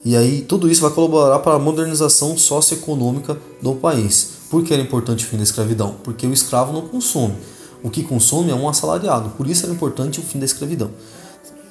E 0.04 0.16
aí 0.16 0.42
tudo 0.42 0.70
isso 0.70 0.82
vai 0.82 0.92
colaborar 0.92 1.40
para 1.40 1.56
a 1.56 1.60
modernização 1.60 2.38
socioeconômica 2.38 3.38
do 3.62 3.74
país. 3.76 4.30
Por 4.50 4.64
que 4.64 4.74
era 4.74 4.82
importante 4.82 5.26
o 5.26 5.28
fim 5.28 5.38
da 5.38 5.44
escravidão? 5.44 5.96
Porque 6.04 6.28
o 6.28 6.34
escravo 6.34 6.72
não 6.72 6.88
consome. 6.88 7.36
O 7.84 7.90
que 7.90 8.04
consome 8.04 8.52
é 8.52 8.56
um 8.56 8.70
assalariado. 8.70 9.30
Por 9.32 9.48
isso 9.48 9.66
era 9.66 9.74
importante 9.74 10.20
o 10.20 10.24
fim 10.24 10.40
da 10.40 10.46
escravidão. 10.46 10.92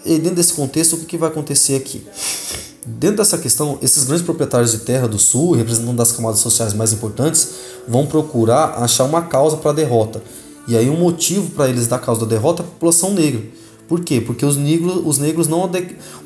E 0.05 0.19
dentro 0.19 0.37
desse 0.37 0.53
contexto, 0.53 0.97
o 0.97 1.05
que, 1.05 1.17
vai 1.17 1.29
acontecer 1.29 1.77
aqui? 1.77 2.07
Dentro 2.87 3.17
dessa 3.17 3.39
questão, 3.39 3.79
esses 3.81 4.05
grandes 4.05 4.25
proprietários 4.25 4.73
de 4.73 4.79
terra 4.79 5.09
do 5.09 5.19
sul, 5.19 5.53
representando 5.53 5.97
das 5.97 6.13
camadas 6.13 6.41
sociais 6.41 6.75
mais 6.75 6.93
importantes, 6.93 7.49
vão 7.89 8.07
procurar 8.07 8.83
achar 8.83 9.05
uma 9.05 9.23
causa 9.23 9.57
para 9.57 9.71
a 9.71 9.75
derrota. 9.75 10.23
E 10.69 10.77
aí 10.77 10.91
um 10.91 10.99
motivo 10.99 11.51
para 11.51 11.69
eles 11.69 11.87
dar 11.87 11.99
causa 11.99 12.21
da 12.23 12.27
derrota 12.27 12.63
é 12.63 12.65
a 12.65 12.69
população 12.69 13.15
negra. 13.15 13.43
Por 13.89 14.01
quê? 14.01 14.21
Porque 14.21 14.45
os 14.45 14.57
negros, 14.57 15.01
os 15.05 15.19
negros, 15.19 15.49
não 15.49 15.71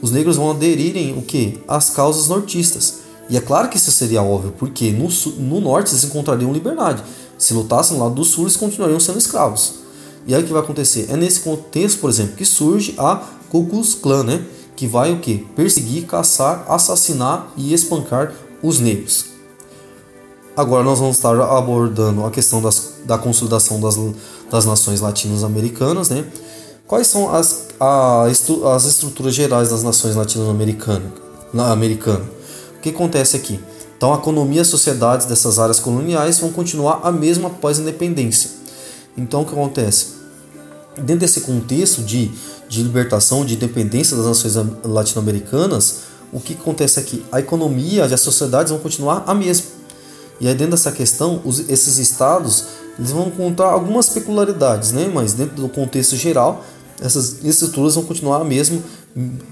os 0.03 0.11
negros 0.11 0.37
vão 0.37 0.51
aderirem 0.51 1.17
o 1.17 1.23
quê? 1.23 1.59
às 1.69 1.91
causas 1.91 2.29
nortistas. 2.29 3.01
E 3.31 3.37
é 3.37 3.41
claro 3.41 3.69
que 3.69 3.77
isso 3.77 3.93
seria 3.93 4.23
óbvio, 4.23 4.55
porque 4.59 4.91
no, 4.91 5.09
no 5.39 5.61
norte 5.61 5.93
eles 5.93 6.05
encontrariam 6.05 6.53
liberdade. 6.53 7.03
Se 7.37 7.55
lutassem 7.55 7.97
no 7.97 8.03
lado 8.03 8.15
do 8.15 8.25
sul, 8.25 8.45
eles 8.45 8.57
continuariam 8.57 8.99
sendo 8.99 9.19
escravos. 9.19 9.75
E 10.27 10.35
aí 10.35 10.43
o 10.43 10.47
que 10.47 10.53
vai 10.53 10.63
acontecer? 10.63 11.07
É 11.11 11.17
nesse 11.17 11.41
contexto, 11.41 12.01
por 12.01 12.11
exemplo, 12.11 12.37
que 12.37 12.45
surge 12.45 12.95
a 12.99 13.17
Ku 13.49 13.67
Klux 13.67 13.95
Klan, 13.95 14.25
né? 14.25 14.45
Que 14.79 14.87
vai 14.87 15.13
o 15.13 15.19
que? 15.19 15.39
Perseguir, 15.57 16.07
caçar, 16.07 16.65
assassinar 16.69 17.49
e 17.57 17.75
espancar 17.75 18.33
os 18.63 18.79
negros. 18.79 19.25
Agora 20.57 20.85
nós 20.85 21.01
vamos 21.01 21.17
estar 21.17 21.35
abordando 21.37 22.25
a 22.25 22.31
questão 22.31 22.63
das, 22.63 22.93
da 23.05 23.19
consolidação 23.19 23.81
das, 23.81 23.99
das 24.49 24.65
nações 24.65 25.01
latino-americanas, 25.01 26.11
né? 26.11 26.25
Quais 26.87 27.09
são 27.09 27.35
as, 27.35 27.71
a, 27.81 28.23
as 28.23 28.85
estruturas 28.85 29.35
gerais 29.35 29.71
das 29.71 29.83
nações 29.83 30.15
latino-americanas? 30.15 31.11
O 32.77 32.81
que 32.81 32.91
acontece 32.91 33.37
aqui? 33.37 33.59
Então, 33.97 34.15
a 34.15 34.19
economia 34.19 34.59
e 34.59 34.61
as 34.61 34.69
sociedades 34.69 35.27
dessas 35.27 35.59
áreas 35.59 35.81
coloniais 35.81 36.39
vão 36.39 36.53
continuar 36.53 37.01
a 37.03 37.11
mesma 37.11 37.49
após 37.49 37.81
a 37.81 37.83
independência. 37.83 38.51
Então, 39.17 39.43
o 39.43 39.45
que 39.45 39.51
acontece? 39.51 40.19
Dentro 40.97 41.19
desse 41.19 41.41
contexto 41.41 42.01
de 42.03 42.31
de 42.69 42.83
libertação, 42.83 43.45
de 43.45 43.55
independência 43.55 44.17
das 44.17 44.27
nações 44.27 44.55
latino-americanas, 44.85 46.09
o 46.33 46.41
que 46.41 46.53
acontece 46.53 47.01
aqui? 47.01 47.25
A 47.33 47.41
economia 47.41 48.07
e 48.07 48.15
as 48.15 48.21
sociedades 48.21 48.71
vão 48.71 48.81
continuar 48.81 49.25
a 49.27 49.35
mesma. 49.35 49.67
E 50.41 50.47
aí 50.47 50.55
dentro 50.55 50.73
dessa 50.73 50.93
questão, 50.93 51.41
os, 51.45 51.59
esses 51.71 51.99
estados 51.99 52.65
eles 52.99 53.11
vão 53.11 53.29
encontrar 53.29 53.69
algumas 53.69 54.09
peculiaridades, 54.09 54.93
né? 54.93 55.11
mas 55.13 55.33
dentro 55.33 55.57
do 55.57 55.69
contexto 55.69 56.17
geral, 56.17 56.65
essas 57.01 57.45
estruturas 57.45 57.95
vão 57.95 58.05
continuar 58.05 58.41
a 58.41 58.45
mesma, 58.45 58.81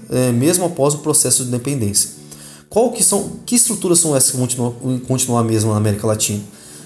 é, 0.09 0.31
mesmo 0.31 0.65
após 0.65 0.93
o 0.93 0.97
processo 0.99 1.43
de 1.43 1.49
independência. 1.49 2.11
Qual 2.69 2.91
que 2.91 3.01
são, 3.01 3.31
que 3.45 3.55
estruturas 3.55 3.99
são 3.99 4.15
essas 4.15 4.31
que 4.31 4.37
vão 4.37 4.45
continuar, 4.45 4.73
continuar 5.07 5.39
a 5.39 5.43
mesma 5.43 5.71
na 5.71 5.77
América 5.77 6.05
Latina? 6.05 6.43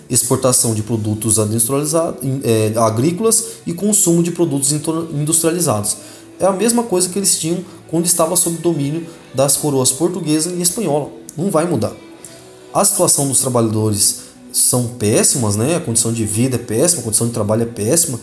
Exportação 0.08 0.76
de 0.76 0.84
produtos 0.84 1.38
industrializados, 1.38 2.20
é, 2.44 2.74
agrícolas 2.78 3.44
e 3.66 3.74
consumo 3.74 4.22
de 4.22 4.30
produtos 4.32 4.72
industrializados 4.72 5.98
é 6.42 6.46
a 6.46 6.52
mesma 6.52 6.84
coisa 6.84 7.08
que 7.08 7.20
eles 7.20 7.40
tinham 7.40 7.64
quando 7.88 8.06
estava 8.06 8.36
sob 8.36 8.58
domínio 8.58 9.08
das 9.34 9.56
coroas 9.56 9.92
portuguesa 9.92 10.52
e 10.52 10.62
espanhola. 10.62 11.10
Não 11.38 11.52
vai 11.52 11.66
mudar. 11.66 11.94
A 12.74 12.84
situação 12.84 13.28
dos 13.28 13.40
trabalhadores 13.40 14.22
são 14.52 14.88
péssimas, 14.88 15.56
né? 15.56 15.76
A 15.76 15.80
condição 15.80 16.12
de 16.12 16.26
vida 16.26 16.56
é 16.56 16.60
péssima, 16.60 17.02
a 17.02 17.04
condição 17.04 17.28
de 17.28 17.34
trabalho 17.34 17.64
é 17.64 17.66
péssima. 17.66 18.20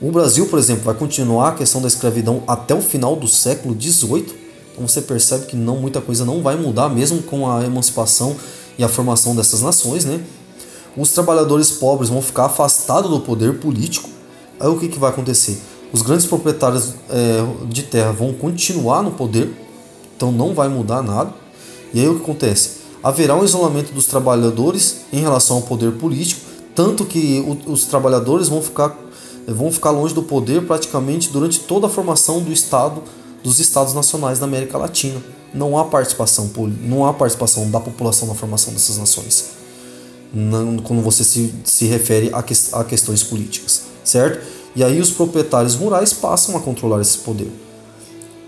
O 0.00 0.10
Brasil, 0.10 0.46
por 0.46 0.58
exemplo, 0.58 0.84
vai 0.84 0.94
continuar 0.94 1.48
a 1.48 1.52
questão 1.52 1.80
da 1.80 1.88
escravidão 1.88 2.42
até 2.46 2.74
o 2.74 2.80
final 2.80 3.16
do 3.16 3.26
século 3.26 3.76
XVIII. 3.78 4.26
Então 4.72 4.86
você 4.86 5.00
percebe 5.00 5.46
que 5.46 5.56
não 5.56 5.76
muita 5.76 6.00
coisa 6.00 6.24
não 6.24 6.42
vai 6.42 6.56
mudar, 6.56 6.88
mesmo 6.88 7.22
com 7.22 7.50
a 7.50 7.64
emancipação 7.64 8.36
e 8.78 8.84
a 8.84 8.88
formação 8.88 9.34
dessas 9.34 9.60
nações, 9.60 10.04
né? 10.04 10.20
Os 10.96 11.10
trabalhadores 11.10 11.70
pobres 11.70 12.10
vão 12.10 12.20
ficar 12.20 12.46
afastados 12.46 13.10
do 13.10 13.20
poder 13.20 13.58
político. 13.58 14.08
Aí 14.60 14.68
o 14.68 14.78
que, 14.78 14.88
que 14.88 14.98
vai 14.98 15.10
acontecer? 15.10 15.58
Os 15.92 16.00
grandes 16.00 16.26
proprietários 16.26 16.94
é, 17.10 17.66
de 17.66 17.82
terra 17.82 18.12
vão 18.12 18.32
continuar 18.32 19.02
no 19.02 19.10
poder, 19.10 19.52
então 20.16 20.32
não 20.32 20.54
vai 20.54 20.68
mudar 20.68 21.02
nada. 21.02 21.32
E 21.92 22.00
aí 22.00 22.08
o 22.08 22.16
que 22.16 22.22
acontece? 22.22 22.82
Haverá 23.02 23.36
um 23.36 23.44
isolamento 23.44 23.92
dos 23.92 24.06
trabalhadores 24.06 25.02
em 25.12 25.20
relação 25.20 25.56
ao 25.56 25.62
poder 25.62 25.92
político, 25.92 26.40
tanto 26.74 27.04
que 27.04 27.44
os 27.66 27.84
trabalhadores 27.84 28.48
vão 28.48 28.62
ficar, 28.62 28.96
vão 29.46 29.70
ficar 29.70 29.90
longe 29.90 30.14
do 30.14 30.22
poder 30.22 30.66
praticamente 30.66 31.30
durante 31.30 31.60
toda 31.60 31.86
a 31.86 31.90
formação 31.90 32.40
do 32.40 32.50
Estado, 32.50 33.02
dos 33.42 33.58
Estados 33.58 33.92
nacionais 33.92 34.38
da 34.38 34.46
América 34.46 34.78
Latina. 34.78 35.20
Não 35.52 35.76
há 35.76 35.84
participação, 35.84 36.50
não 36.80 37.04
há 37.04 37.12
participação 37.12 37.70
da 37.70 37.78
população 37.78 38.28
na 38.28 38.34
formação 38.34 38.72
dessas 38.72 38.96
nações, 38.96 39.50
não, 40.32 40.78
quando 40.78 41.02
você 41.02 41.22
se, 41.22 41.52
se 41.64 41.84
refere 41.84 42.30
a, 42.32 42.42
que, 42.42 42.54
a 42.72 42.84
questões 42.84 43.22
políticas, 43.22 43.82
certo? 44.02 44.61
E 44.74 44.82
aí 44.82 45.00
os 45.00 45.10
proprietários 45.10 45.74
rurais 45.74 46.12
passam 46.12 46.56
a 46.56 46.60
controlar 46.60 47.00
esse 47.00 47.18
poder. 47.18 47.50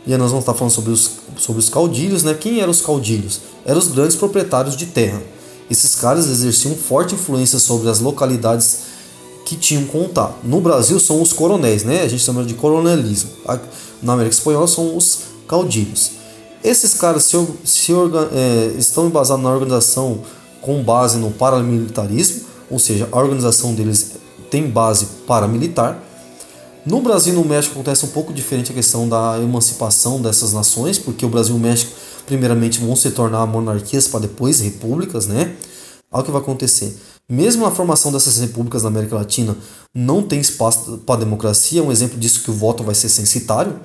E 0.07 0.12
aí 0.12 0.19
nós 0.19 0.31
vamos 0.31 0.43
estar 0.43 0.54
falando 0.54 0.73
sobre 0.73 0.90
os, 0.90 1.11
sobre 1.38 1.61
os 1.61 1.69
caudilhos, 1.69 2.23
né? 2.23 2.35
Quem 2.35 2.61
eram 2.61 2.71
os 2.71 2.81
caudilhos? 2.81 3.40
Eram 3.64 3.78
os 3.78 3.88
grandes 3.88 4.16
proprietários 4.16 4.76
de 4.76 4.87
terra. 4.87 5.23
Esses 5.71 5.95
caras 5.95 6.26
exerciam 6.28 6.75
forte 6.75 7.14
influência 7.14 7.59
sobre 7.59 7.88
as 7.88 8.00
localidades 8.00 8.81
que 9.47 9.57
tinham 9.57 9.85
contato. 9.87 10.37
No 10.45 10.61
Brasil 10.61 10.99
são 10.99 11.21
os 11.23 11.33
coronéis, 11.33 11.85
né? 11.85 12.02
A 12.02 12.09
gente 12.09 12.23
chama 12.23 12.45
de 12.45 12.54
coronelismo. 12.54 13.31
Na 14.02 14.14
América 14.14 14.35
Espanhola 14.35 14.66
são 14.66 14.97
os 14.97 15.21
caudilhos. 15.49 16.12
Esses 16.62 16.95
caras 16.95 17.25
se, 17.25 17.37
se 17.64 17.93
é, 17.93 18.75
estão 18.78 19.07
embasados 19.07 19.43
na 19.43 19.50
organização 19.50 20.21
com 20.62 20.83
base 20.83 21.19
no 21.19 21.31
paramilitarismo, 21.31 22.43
ou 22.71 22.78
seja, 22.78 23.07
a 23.12 23.19
organização 23.19 23.75
deles 23.75 24.12
tem 24.50 24.69
base 24.69 25.07
paramilitar 25.26 25.99
no 26.87 27.00
Brasil 27.00 27.33
e 27.33 27.37
no 27.37 27.45
México 27.45 27.75
acontece 27.75 28.05
um 28.05 28.11
pouco 28.11 28.33
diferente 28.33 28.71
a 28.71 28.75
questão 28.75 29.09
da 29.09 29.38
emancipação 29.41 30.21
dessas 30.21 30.53
nações, 30.53 30.99
porque 30.99 31.25
o 31.25 31.29
Brasil 31.29 31.55
e 31.55 31.59
o 31.59 31.61
México, 31.61 31.93
primeiramente, 32.26 32.79
vão 32.79 32.95
se 32.95 33.11
tornar 33.11 33.47
monarquias 33.47 34.07
para 34.07 34.21
depois 34.21 34.61
repúblicas, 34.61 35.26
né? 35.26 35.57
Olha 36.11 36.23
o 36.23 36.25
que 36.25 36.31
vai 36.31 36.41
acontecer. 36.41 36.97
Mesmo 37.29 37.64
a 37.64 37.71
formação 37.71 38.12
dessas 38.12 38.37
repúblicas 38.37 38.83
na 38.83 38.88
América 38.88 39.17
Latina 39.17 39.57
não 39.95 40.23
tem 40.23 40.41
espaço 40.41 40.99
para 40.99 41.21
democracia, 41.21 41.83
um 41.83 41.91
exemplo 41.91 42.19
disso 42.19 42.43
que 42.43 42.50
o 42.50 42.55
voto 42.55 42.85
vai 42.85 42.95
ser 42.95 43.09
censitário. 43.09 43.81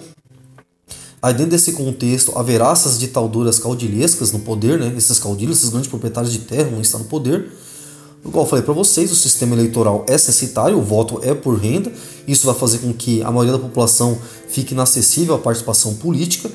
Aí 1.21 1.33
dentro 1.33 1.51
desse 1.51 1.71
contexto 1.71 2.37
haverá 2.37 2.71
essas 2.71 2.99
ditaduras 2.99 3.59
caudilhescas 3.59 4.31
no 4.31 4.39
poder, 4.39 4.77
né? 4.79 4.93
Esses 4.97 5.19
caudilhos, 5.19 5.57
esses 5.57 5.69
grandes 5.69 5.89
proprietários 5.89 6.31
de 6.31 6.39
terra 6.39 6.69
vão 6.69 6.81
estar 6.81 6.97
no 6.97 7.05
poder. 7.05 7.49
Igual 8.25 8.45
eu 8.45 8.49
falei 8.49 8.63
para 8.63 8.73
vocês, 8.73 9.11
o 9.11 9.15
sistema 9.15 9.55
eleitoral 9.55 10.05
é 10.07 10.17
censitário, 10.17 10.77
o 10.77 10.81
voto 10.81 11.19
é 11.23 11.33
por 11.33 11.57
renda. 11.57 11.91
Isso 12.27 12.45
vai 12.45 12.55
fazer 12.55 12.79
com 12.79 12.93
que 12.93 13.21
a 13.23 13.31
maioria 13.31 13.53
da 13.53 13.59
população 13.59 14.17
fique 14.49 14.73
inacessível 14.73 15.35
à 15.35 15.39
participação 15.39 15.95
política. 15.95 16.49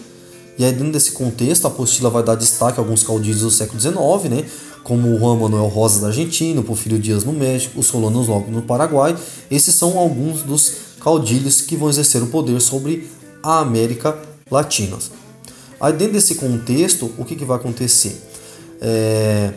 E 0.59 0.65
aí, 0.65 0.73
dentro 0.73 0.93
desse 0.93 1.13
contexto, 1.13 1.65
a 1.65 1.69
apostila 1.69 2.11
vai 2.11 2.23
dar 2.23 2.37
destaque 2.37 2.79
a 2.79 2.83
alguns 2.83 3.03
caudilhos 3.03 3.41
do 3.41 3.51
século 3.51 3.81
XIX, 3.81 4.31
né? 4.31 4.45
como 4.85 5.09
o 5.09 5.19
Juan 5.19 5.37
Manuel 5.37 5.67
Rosa 5.67 6.03
da 6.03 6.09
Argentina, 6.09 6.61
o 6.61 6.63
Porfírio 6.63 6.99
Dias 6.99 7.25
no 7.25 7.33
México, 7.33 7.81
os 7.81 7.87
Solanos 7.87 8.29
Lobo 8.29 8.51
no 8.51 8.63
Paraguai. 8.63 9.17
Esses 9.51 9.75
são 9.75 9.99
alguns 9.99 10.43
dos 10.43 10.75
caudilhos 11.01 11.63
que 11.63 11.75
vão 11.75 11.89
exercer 11.89 12.23
o 12.23 12.27
poder 12.27 12.61
sobre 12.61 13.09
a 13.43 13.61
América 13.61 14.17
Latina. 14.51 14.99
Aí, 15.81 15.93
dentro 15.95 16.13
desse 16.13 16.37
contexto, 16.37 17.11
o 17.19 17.25
que, 17.25 17.35
que 17.35 17.45
vai 17.45 17.57
acontecer? 17.57 18.23
É, 18.81 19.55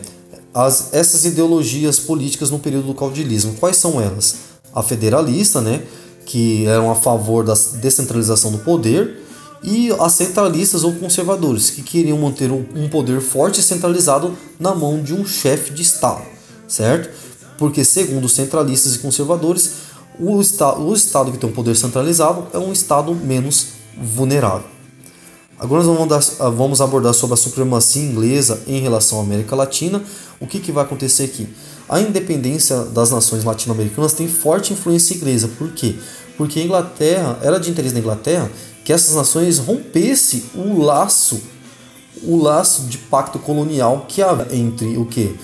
as, 0.58 0.92
essas 0.92 1.24
ideologias 1.24 2.00
políticas 2.00 2.50
no 2.50 2.58
período 2.58 2.88
do 2.88 2.94
caudilismo. 2.94 3.54
Quais 3.60 3.76
são 3.76 4.00
elas? 4.00 4.34
A 4.74 4.82
federalista, 4.82 5.60
né, 5.60 5.84
que 6.26 6.66
eram 6.66 6.90
a 6.90 6.96
favor 6.96 7.44
da 7.44 7.54
descentralização 7.80 8.50
do 8.50 8.58
poder, 8.58 9.22
e 9.62 9.90
as 10.00 10.12
centralistas 10.12 10.82
ou 10.82 10.92
conservadores, 10.94 11.70
que 11.70 11.82
queriam 11.82 12.18
manter 12.18 12.50
um 12.50 12.88
poder 12.88 13.20
forte 13.20 13.60
e 13.60 13.62
centralizado 13.62 14.36
na 14.58 14.74
mão 14.74 15.00
de 15.00 15.14
um 15.14 15.24
chefe 15.24 15.72
de 15.72 15.82
Estado, 15.82 16.22
certo? 16.66 17.08
Porque, 17.56 17.84
segundo 17.84 18.24
os 18.24 18.32
centralistas 18.32 18.96
e 18.96 18.98
conservadores, 18.98 19.72
o, 20.18 20.40
esta 20.40 20.76
o 20.76 20.92
Estado 20.92 21.32
que 21.32 21.38
tem 21.38 21.48
um 21.48 21.52
poder 21.52 21.76
centralizado 21.76 22.46
é 22.52 22.58
um 22.58 22.72
Estado 22.72 23.14
menos 23.14 23.68
vulnerável. 23.96 24.77
Agora 25.58 25.82
nós 25.82 25.98
vamos, 25.98 26.40
ah, 26.40 26.50
vamos 26.50 26.80
abordar 26.80 27.12
sobre 27.12 27.34
a 27.34 27.36
supremacia 27.36 28.02
inglesa 28.02 28.62
em 28.66 28.80
relação 28.80 29.18
à 29.18 29.22
América 29.22 29.56
Latina. 29.56 30.00
O 30.40 30.46
que, 30.46 30.60
que 30.60 30.70
vai 30.70 30.84
acontecer 30.84 31.24
aqui? 31.24 31.48
A 31.88 32.00
independência 32.00 32.84
das 32.84 33.10
nações 33.10 33.42
latino-americanas 33.42 34.12
tem 34.12 34.28
forte 34.28 34.72
influência 34.72 35.14
inglesa. 35.16 35.48
Por 35.58 35.72
quê? 35.72 35.96
Porque 36.36 36.60
a 36.60 36.62
Inglaterra, 36.62 37.38
era 37.42 37.58
de 37.58 37.70
interesse 37.70 37.92
da 37.92 38.00
Inglaterra 38.00 38.48
que 38.84 38.92
essas 38.92 39.16
nações 39.16 39.58
rompesse 39.58 40.44
o 40.54 40.80
laço, 40.80 41.42
o 42.22 42.40
laço 42.40 42.82
de 42.82 42.96
pacto 42.96 43.40
colonial 43.40 44.06
que 44.06 44.22
há 44.22 44.46
entre 44.52 44.96
o 44.96 45.06
que? 45.06 45.34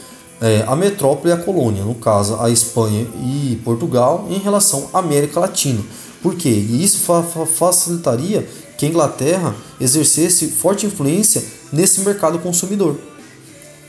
É, 0.41 0.65
a 0.67 0.77
metrópole 0.77 1.31
e 1.31 1.33
a 1.33 1.37
colônia, 1.37 1.83
no 1.83 1.95
caso 1.95 2.37
a 2.41 2.51
Espanha 2.51 3.07
e 3.23 3.61
Portugal, 3.65 4.29
em 4.31 4.39
relação 4.39 4.89
à 4.93 5.01
América 5.01 5.41
Latina. 5.41 5.83
Por 6.23 6.37
quê? 6.37 6.49
E 6.49 6.83
isso 6.83 7.01
fa 7.01 7.23
facilitaria 7.23 8.49
que 8.85 8.87
a 8.87 8.91
Inglaterra 8.91 9.57
exercesse 9.81 10.49
forte 10.49 10.85
influência 10.85 11.43
nesse 11.73 12.03
mercado 12.03 12.39
consumidor. 12.39 12.99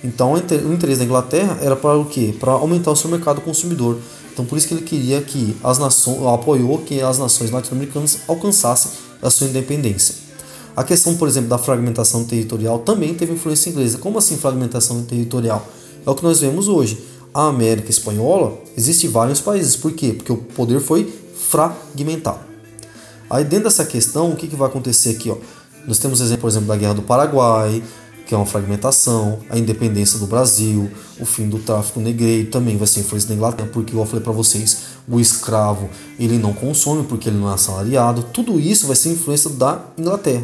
Então 0.04 0.34
o 0.34 0.74
interesse 0.74 1.00
da 1.00 1.06
Inglaterra 1.06 1.58
era 1.62 1.76
para 1.76 1.98
o 1.98 2.06
quê? 2.06 2.34
Para 2.40 2.54
aumentar 2.54 2.92
o 2.92 2.96
seu 2.96 3.10
mercado 3.10 3.42
consumidor. 3.42 3.98
Então 4.32 4.46
por 4.46 4.58
isso 4.58 4.68
que 4.68 4.74
ele 4.74 4.84
queria 4.84 5.22
que 5.22 5.56
as 5.64 5.78
nações, 5.78 6.26
apoiou 6.28 6.78
que 6.80 7.02
as 7.02 7.18
nações 7.20 7.52
latino-americanas 7.52 8.20
alcançassem 8.28 8.92
a 9.22 9.30
sua 9.30 9.48
independência. 9.48 10.16
A 10.76 10.84
questão, 10.84 11.16
por 11.16 11.28
exemplo, 11.28 11.50
da 11.50 11.58
fragmentação 11.58 12.24
territorial 12.26 12.80
também 12.80 13.14
teve 13.14 13.34
influência 13.34 13.70
inglesa. 13.70 13.98
Como 13.98 14.18
assim 14.18 14.38
fragmentação 14.38 15.04
territorial? 15.04 15.68
É 16.06 16.10
o 16.10 16.16
que 16.16 16.24
nós 16.24 16.40
vemos 16.40 16.68
hoje. 16.68 17.04
A 17.34 17.48
América 17.48 17.90
Espanhola 17.90 18.58
existe 18.78 19.08
vários 19.08 19.42
países. 19.42 19.76
Por 19.76 19.92
quê? 19.94 20.14
Porque 20.14 20.32
o 20.32 20.38
poder 20.38 20.80
foi 20.80 21.12
fragmentado. 21.50 22.55
Aí 23.30 23.44
dentro 23.44 23.66
dessa 23.66 23.86
questão, 23.86 24.32
o 24.32 24.36
que, 24.36 24.48
que 24.48 24.56
vai 24.56 24.68
acontecer 24.68 25.12
aqui? 25.12 25.30
Ó? 25.30 25.38
Nós 25.88 26.00
temos 26.00 26.20
exemplo, 26.22 26.42
por 26.42 26.48
exemplo, 26.50 26.68
da 26.68 26.76
Guerra 26.76 26.94
do 26.94 27.02
Paraguai, 27.02 27.84
que 28.26 28.34
é 28.34 28.38
uma 28.38 28.46
fragmentação, 28.46 29.40
a 29.50 29.58
independência 29.58 30.18
do 30.18 30.26
Brasil, 30.26 30.90
o 31.20 31.26
fim 31.26 31.48
do 31.48 31.60
tráfico 31.60 32.00
negreiro 32.00 32.50
também 32.50 32.76
vai 32.76 32.88
ser 32.88 33.02
influência 33.02 33.30
da 33.30 33.36
Inglaterra, 33.36 33.70
porque 33.72 33.96
eu 33.96 34.06
falei 34.06 34.24
para 34.24 34.34
vocês, 34.34 34.80
o 35.08 35.20
escravo 35.20 35.90
ele 36.18 36.38
não 36.40 36.54
consome 36.54 37.04
porque 37.04 37.30
ele 37.30 37.38
não 37.38 37.52
é 37.52 37.54
assalariado, 37.54 38.24
tudo 38.34 38.60
isso 38.60 38.88
vai 38.88 38.96
ser 38.96 39.10
influência 39.10 39.50
da 39.52 39.86
Inglaterra. 39.98 40.44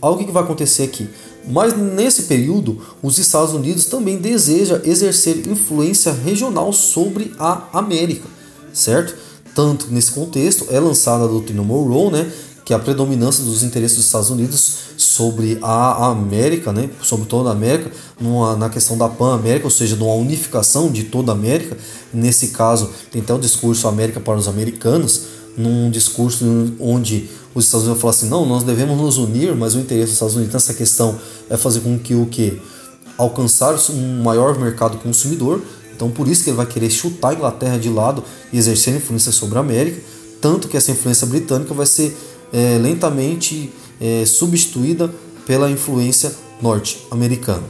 Algo 0.00 0.24
que 0.24 0.30
vai 0.30 0.42
acontecer 0.42 0.84
aqui? 0.84 1.08
Mas 1.48 1.76
nesse 1.76 2.24
período, 2.24 2.80
os 3.02 3.18
Estados 3.18 3.52
Unidos 3.52 3.86
também 3.86 4.18
desejam 4.18 4.80
exercer 4.84 5.46
influência 5.48 6.12
regional 6.12 6.72
sobre 6.72 7.32
a 7.38 7.68
América, 7.72 8.28
certo? 8.72 9.25
Tanto 9.56 9.86
nesse 9.90 10.12
contexto 10.12 10.66
é 10.70 10.78
lançada 10.78 11.24
a 11.24 11.26
doutrina 11.26 11.62
Monroe, 11.62 12.12
né, 12.12 12.30
que 12.62 12.74
é 12.74 12.76
a 12.76 12.78
predominância 12.78 13.42
dos 13.42 13.62
interesses 13.62 13.96
dos 13.96 14.04
Estados 14.04 14.28
Unidos 14.28 14.80
sobre 14.98 15.58
a 15.62 16.10
América, 16.10 16.74
né, 16.74 16.90
sobre 17.00 17.26
toda 17.26 17.48
a 17.48 17.52
América, 17.52 17.90
numa, 18.20 18.54
na 18.54 18.68
questão 18.68 18.98
da 18.98 19.08
Pan-América, 19.08 19.66
ou 19.66 19.70
seja, 19.70 19.96
de 19.96 20.02
uma 20.02 20.12
unificação 20.12 20.92
de 20.92 21.04
toda 21.04 21.32
a 21.32 21.34
América. 21.34 21.74
Nesse 22.12 22.48
caso, 22.48 22.90
tem 23.10 23.22
até 23.22 23.32
o 23.32 23.38
discurso 23.38 23.88
América 23.88 24.20
para 24.20 24.36
os 24.36 24.46
americanos, 24.46 25.22
num 25.56 25.90
discurso 25.90 26.44
onde 26.78 27.30
os 27.54 27.64
Estados 27.64 27.86
Unidos 27.86 28.02
falam 28.02 28.14
assim, 28.14 28.28
não, 28.28 28.44
nós 28.44 28.62
devemos 28.62 29.00
nos 29.00 29.16
unir, 29.16 29.54
mas 29.54 29.74
o 29.74 29.78
interesse 29.78 30.08
dos 30.08 30.14
Estados 30.14 30.34
Unidos 30.34 30.52
nessa 30.52 30.74
questão 30.74 31.18
é 31.48 31.56
fazer 31.56 31.80
com 31.80 31.98
que 31.98 32.14
o 32.14 32.26
que 32.26 32.60
alcançar 33.16 33.74
um 33.88 34.22
maior 34.22 34.58
mercado 34.58 34.98
consumidor. 34.98 35.62
Então 35.96 36.10
por 36.10 36.28
isso 36.28 36.44
que 36.44 36.50
ele 36.50 36.56
vai 36.58 36.66
querer 36.66 36.90
chutar 36.90 37.30
a 37.30 37.34
Inglaterra 37.34 37.78
de 37.78 37.88
lado 37.88 38.22
e 38.52 38.58
exercer 38.58 38.94
influência 38.94 39.32
sobre 39.32 39.56
a 39.56 39.62
América, 39.62 40.00
tanto 40.40 40.68
que 40.68 40.76
essa 40.76 40.92
influência 40.92 41.26
britânica 41.26 41.72
vai 41.72 41.86
ser 41.86 42.14
é, 42.52 42.78
lentamente 42.78 43.72
é, 44.00 44.24
substituída 44.26 45.10
pela 45.46 45.70
influência 45.70 46.32
norte-americana. 46.60 47.62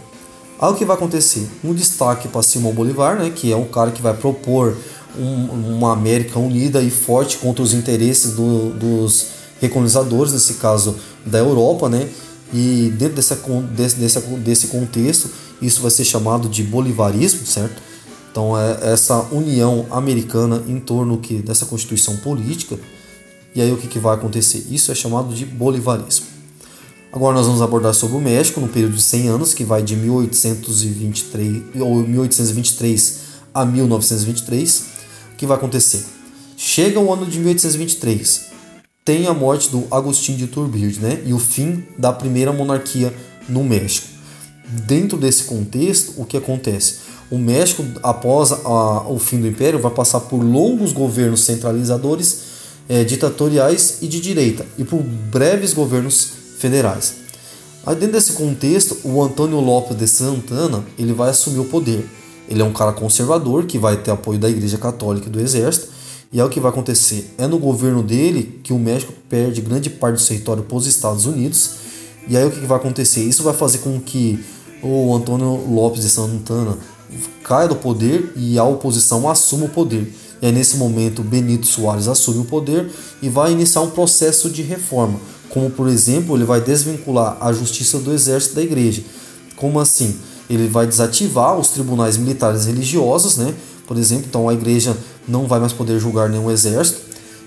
Algo 0.58 0.76
que 0.76 0.84
vai 0.84 0.96
acontecer, 0.96 1.46
um 1.62 1.72
destaque 1.72 2.28
para 2.28 2.42
Simão 2.42 2.72
Bolivar, 2.72 3.16
né, 3.16 3.30
que 3.34 3.52
é 3.52 3.56
um 3.56 3.66
cara 3.66 3.90
que 3.90 4.02
vai 4.02 4.14
propor 4.14 4.76
um, 5.18 5.76
uma 5.76 5.92
América 5.92 6.38
unida 6.38 6.82
e 6.82 6.90
forte 6.90 7.36
contra 7.36 7.62
os 7.62 7.74
interesses 7.74 8.32
do, 8.32 8.70
dos 8.70 9.26
recolonizadores, 9.60 10.32
nesse 10.32 10.54
caso 10.54 10.96
da 11.24 11.38
Europa, 11.38 11.88
né, 11.88 12.08
e 12.52 12.92
dentro 12.96 13.16
desse, 13.16 13.34
desse, 13.96 14.20
desse 14.20 14.66
contexto, 14.68 15.30
isso 15.60 15.80
vai 15.80 15.90
ser 15.90 16.04
chamado 16.04 16.48
de 16.48 16.62
bolivarismo, 16.62 17.46
certo? 17.46 17.82
Então, 18.36 18.54
é 18.54 18.92
essa 18.92 19.22
união 19.32 19.86
americana 19.90 20.62
em 20.68 20.78
torno 20.78 21.16
que, 21.16 21.36
dessa 21.38 21.64
constituição 21.64 22.18
política 22.18 22.78
e 23.54 23.62
aí 23.62 23.72
o 23.72 23.78
que, 23.78 23.86
que 23.86 23.98
vai 23.98 24.14
acontecer? 24.14 24.66
Isso 24.70 24.92
é 24.92 24.94
chamado 24.94 25.34
de 25.34 25.46
bolivarismo. 25.46 26.26
Agora 27.10 27.34
nós 27.34 27.46
vamos 27.46 27.62
abordar 27.62 27.94
sobre 27.94 28.18
o 28.18 28.20
México 28.20 28.60
no 28.60 28.68
período 28.68 28.94
de 28.94 29.00
100 29.00 29.28
anos, 29.28 29.54
que 29.54 29.64
vai 29.64 29.82
de 29.82 29.96
1823 29.96 31.80
ou 31.80 32.06
1823 32.06 33.20
a 33.54 33.64
1923. 33.64 34.84
O 35.32 35.36
que 35.38 35.46
vai 35.46 35.56
acontecer? 35.56 36.04
Chega 36.58 37.00
o 37.00 37.10
ano 37.10 37.24
de 37.24 37.38
1823, 37.38 38.48
tem 39.02 39.26
a 39.28 39.32
morte 39.32 39.70
do 39.70 39.86
Agostinho 39.90 40.36
de 40.36 40.44
Iturbide, 40.44 41.00
né? 41.00 41.22
E 41.24 41.32
o 41.32 41.38
fim 41.38 41.84
da 41.96 42.12
primeira 42.12 42.52
monarquia 42.52 43.16
no 43.48 43.64
México. 43.64 44.08
Dentro 44.86 45.16
desse 45.16 45.44
contexto, 45.44 46.20
o 46.20 46.26
que 46.26 46.36
acontece? 46.36 47.06
O 47.30 47.38
México, 47.38 47.84
após 48.02 48.52
a, 48.52 49.08
o 49.08 49.18
fim 49.18 49.40
do 49.40 49.48
Império, 49.48 49.80
vai 49.80 49.90
passar 49.90 50.20
por 50.20 50.42
longos 50.42 50.92
governos 50.92 51.40
centralizadores 51.40 52.42
é, 52.88 53.02
ditatoriais 53.02 53.98
e 54.00 54.06
de 54.06 54.20
direita, 54.20 54.64
e 54.78 54.84
por 54.84 55.02
breves 55.02 55.72
governos 55.72 56.32
federais. 56.58 57.14
Aí 57.84 57.94
dentro 57.94 58.14
desse 58.14 58.32
contexto, 58.32 58.96
o 59.04 59.22
Antônio 59.22 59.60
Lopes 59.60 59.96
de 59.96 60.08
Santana 60.08 60.84
ele 60.98 61.12
vai 61.12 61.30
assumir 61.30 61.60
o 61.60 61.64
poder. 61.64 62.04
Ele 62.48 62.62
é 62.62 62.64
um 62.64 62.72
cara 62.72 62.92
conservador 62.92 63.64
que 63.64 63.78
vai 63.78 63.96
ter 63.96 64.10
apoio 64.10 64.38
da 64.38 64.48
Igreja 64.48 64.78
Católica 64.78 65.28
e 65.28 65.30
do 65.30 65.40
Exército. 65.40 65.88
E 66.32 66.40
é 66.40 66.44
o 66.44 66.48
que 66.48 66.58
vai 66.58 66.70
acontecer. 66.70 67.32
É 67.38 67.46
no 67.46 67.58
governo 67.58 68.02
dele 68.02 68.60
que 68.62 68.72
o 68.72 68.78
México 68.78 69.12
perde 69.28 69.60
grande 69.60 69.88
parte 69.88 70.20
do 70.20 70.26
território 70.26 70.62
para 70.64 70.76
os 70.76 70.86
Estados 70.86 71.26
Unidos. 71.26 71.74
E 72.28 72.36
aí 72.36 72.44
o 72.44 72.50
que 72.50 72.66
vai 72.66 72.76
acontecer? 72.76 73.22
Isso 73.22 73.44
vai 73.44 73.54
fazer 73.54 73.78
com 73.78 74.00
que 74.00 74.44
o 74.82 75.14
Antônio 75.14 75.64
Lopes 75.72 76.02
de 76.02 76.08
Santana 76.08 76.76
caia 77.42 77.68
do 77.68 77.76
poder 77.76 78.32
e 78.36 78.58
a 78.58 78.64
oposição 78.64 79.28
assuma 79.28 79.66
o 79.66 79.68
poder. 79.68 80.12
E 80.40 80.46
aí, 80.46 80.52
nesse 80.52 80.76
momento, 80.76 81.22
Benito 81.22 81.66
Soares 81.66 82.08
assume 82.08 82.40
o 82.40 82.44
poder 82.44 82.90
e 83.22 83.28
vai 83.28 83.52
iniciar 83.52 83.80
um 83.80 83.90
processo 83.90 84.50
de 84.50 84.62
reforma. 84.62 85.18
Como, 85.48 85.70
por 85.70 85.88
exemplo, 85.88 86.36
ele 86.36 86.44
vai 86.44 86.60
desvincular 86.60 87.38
a 87.40 87.52
justiça 87.52 87.98
do 87.98 88.12
exército 88.12 88.56
da 88.56 88.62
igreja. 88.62 89.02
Como 89.56 89.80
assim? 89.80 90.16
Ele 90.50 90.68
vai 90.68 90.86
desativar 90.86 91.58
os 91.58 91.68
tribunais 91.68 92.16
militares 92.16 92.66
religiosos, 92.66 93.36
né? 93.36 93.54
Por 93.86 93.96
exemplo, 93.96 94.26
então 94.28 94.48
a 94.48 94.54
igreja 94.54 94.96
não 95.26 95.46
vai 95.46 95.58
mais 95.58 95.72
poder 95.72 95.98
julgar 95.98 96.28
nenhum 96.28 96.50
exército. 96.50 97.00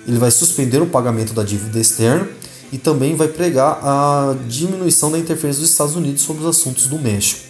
Ele 0.08 0.18
vai 0.18 0.32
suspender 0.32 0.82
o 0.82 0.88
pagamento 0.88 1.34
da 1.34 1.44
dívida 1.44 1.80
externa 1.80 2.28
e 2.72 2.78
também 2.78 3.16
vai 3.16 3.28
pregar 3.28 3.80
a 3.84 4.36
diminuição 4.48 5.12
da 5.12 5.20
interferência 5.20 5.62
dos 5.62 5.70
Estados 5.70 5.96
Unidos 5.96 6.22
sobre 6.22 6.44
os 6.44 6.50
assuntos 6.50 6.88
do 6.88 6.98
México. 6.98 7.49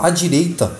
A 0.00 0.10
direita 0.10 0.72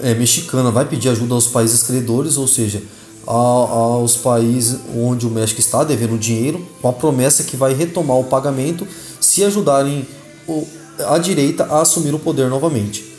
é, 0.00 0.14
mexicana 0.14 0.70
vai 0.70 0.84
pedir 0.84 1.08
ajuda 1.08 1.34
aos 1.34 1.46
países 1.46 1.82
credores, 1.82 2.36
ou 2.36 2.48
seja, 2.48 2.82
a, 3.26 3.32
aos 3.32 4.16
países 4.16 4.80
onde 4.96 5.26
o 5.26 5.30
México 5.30 5.60
está 5.60 5.84
devendo 5.84 6.18
dinheiro, 6.18 6.66
com 6.80 6.88
a 6.88 6.92
promessa 6.92 7.44
que 7.44 7.56
vai 7.56 7.74
retomar 7.74 8.16
o 8.18 8.24
pagamento 8.24 8.86
se 9.20 9.44
ajudarem 9.44 10.06
o, 10.48 10.66
a 11.06 11.18
direita 11.18 11.64
a 11.64 11.82
assumir 11.82 12.14
o 12.14 12.18
poder 12.18 12.48
novamente. 12.48 13.12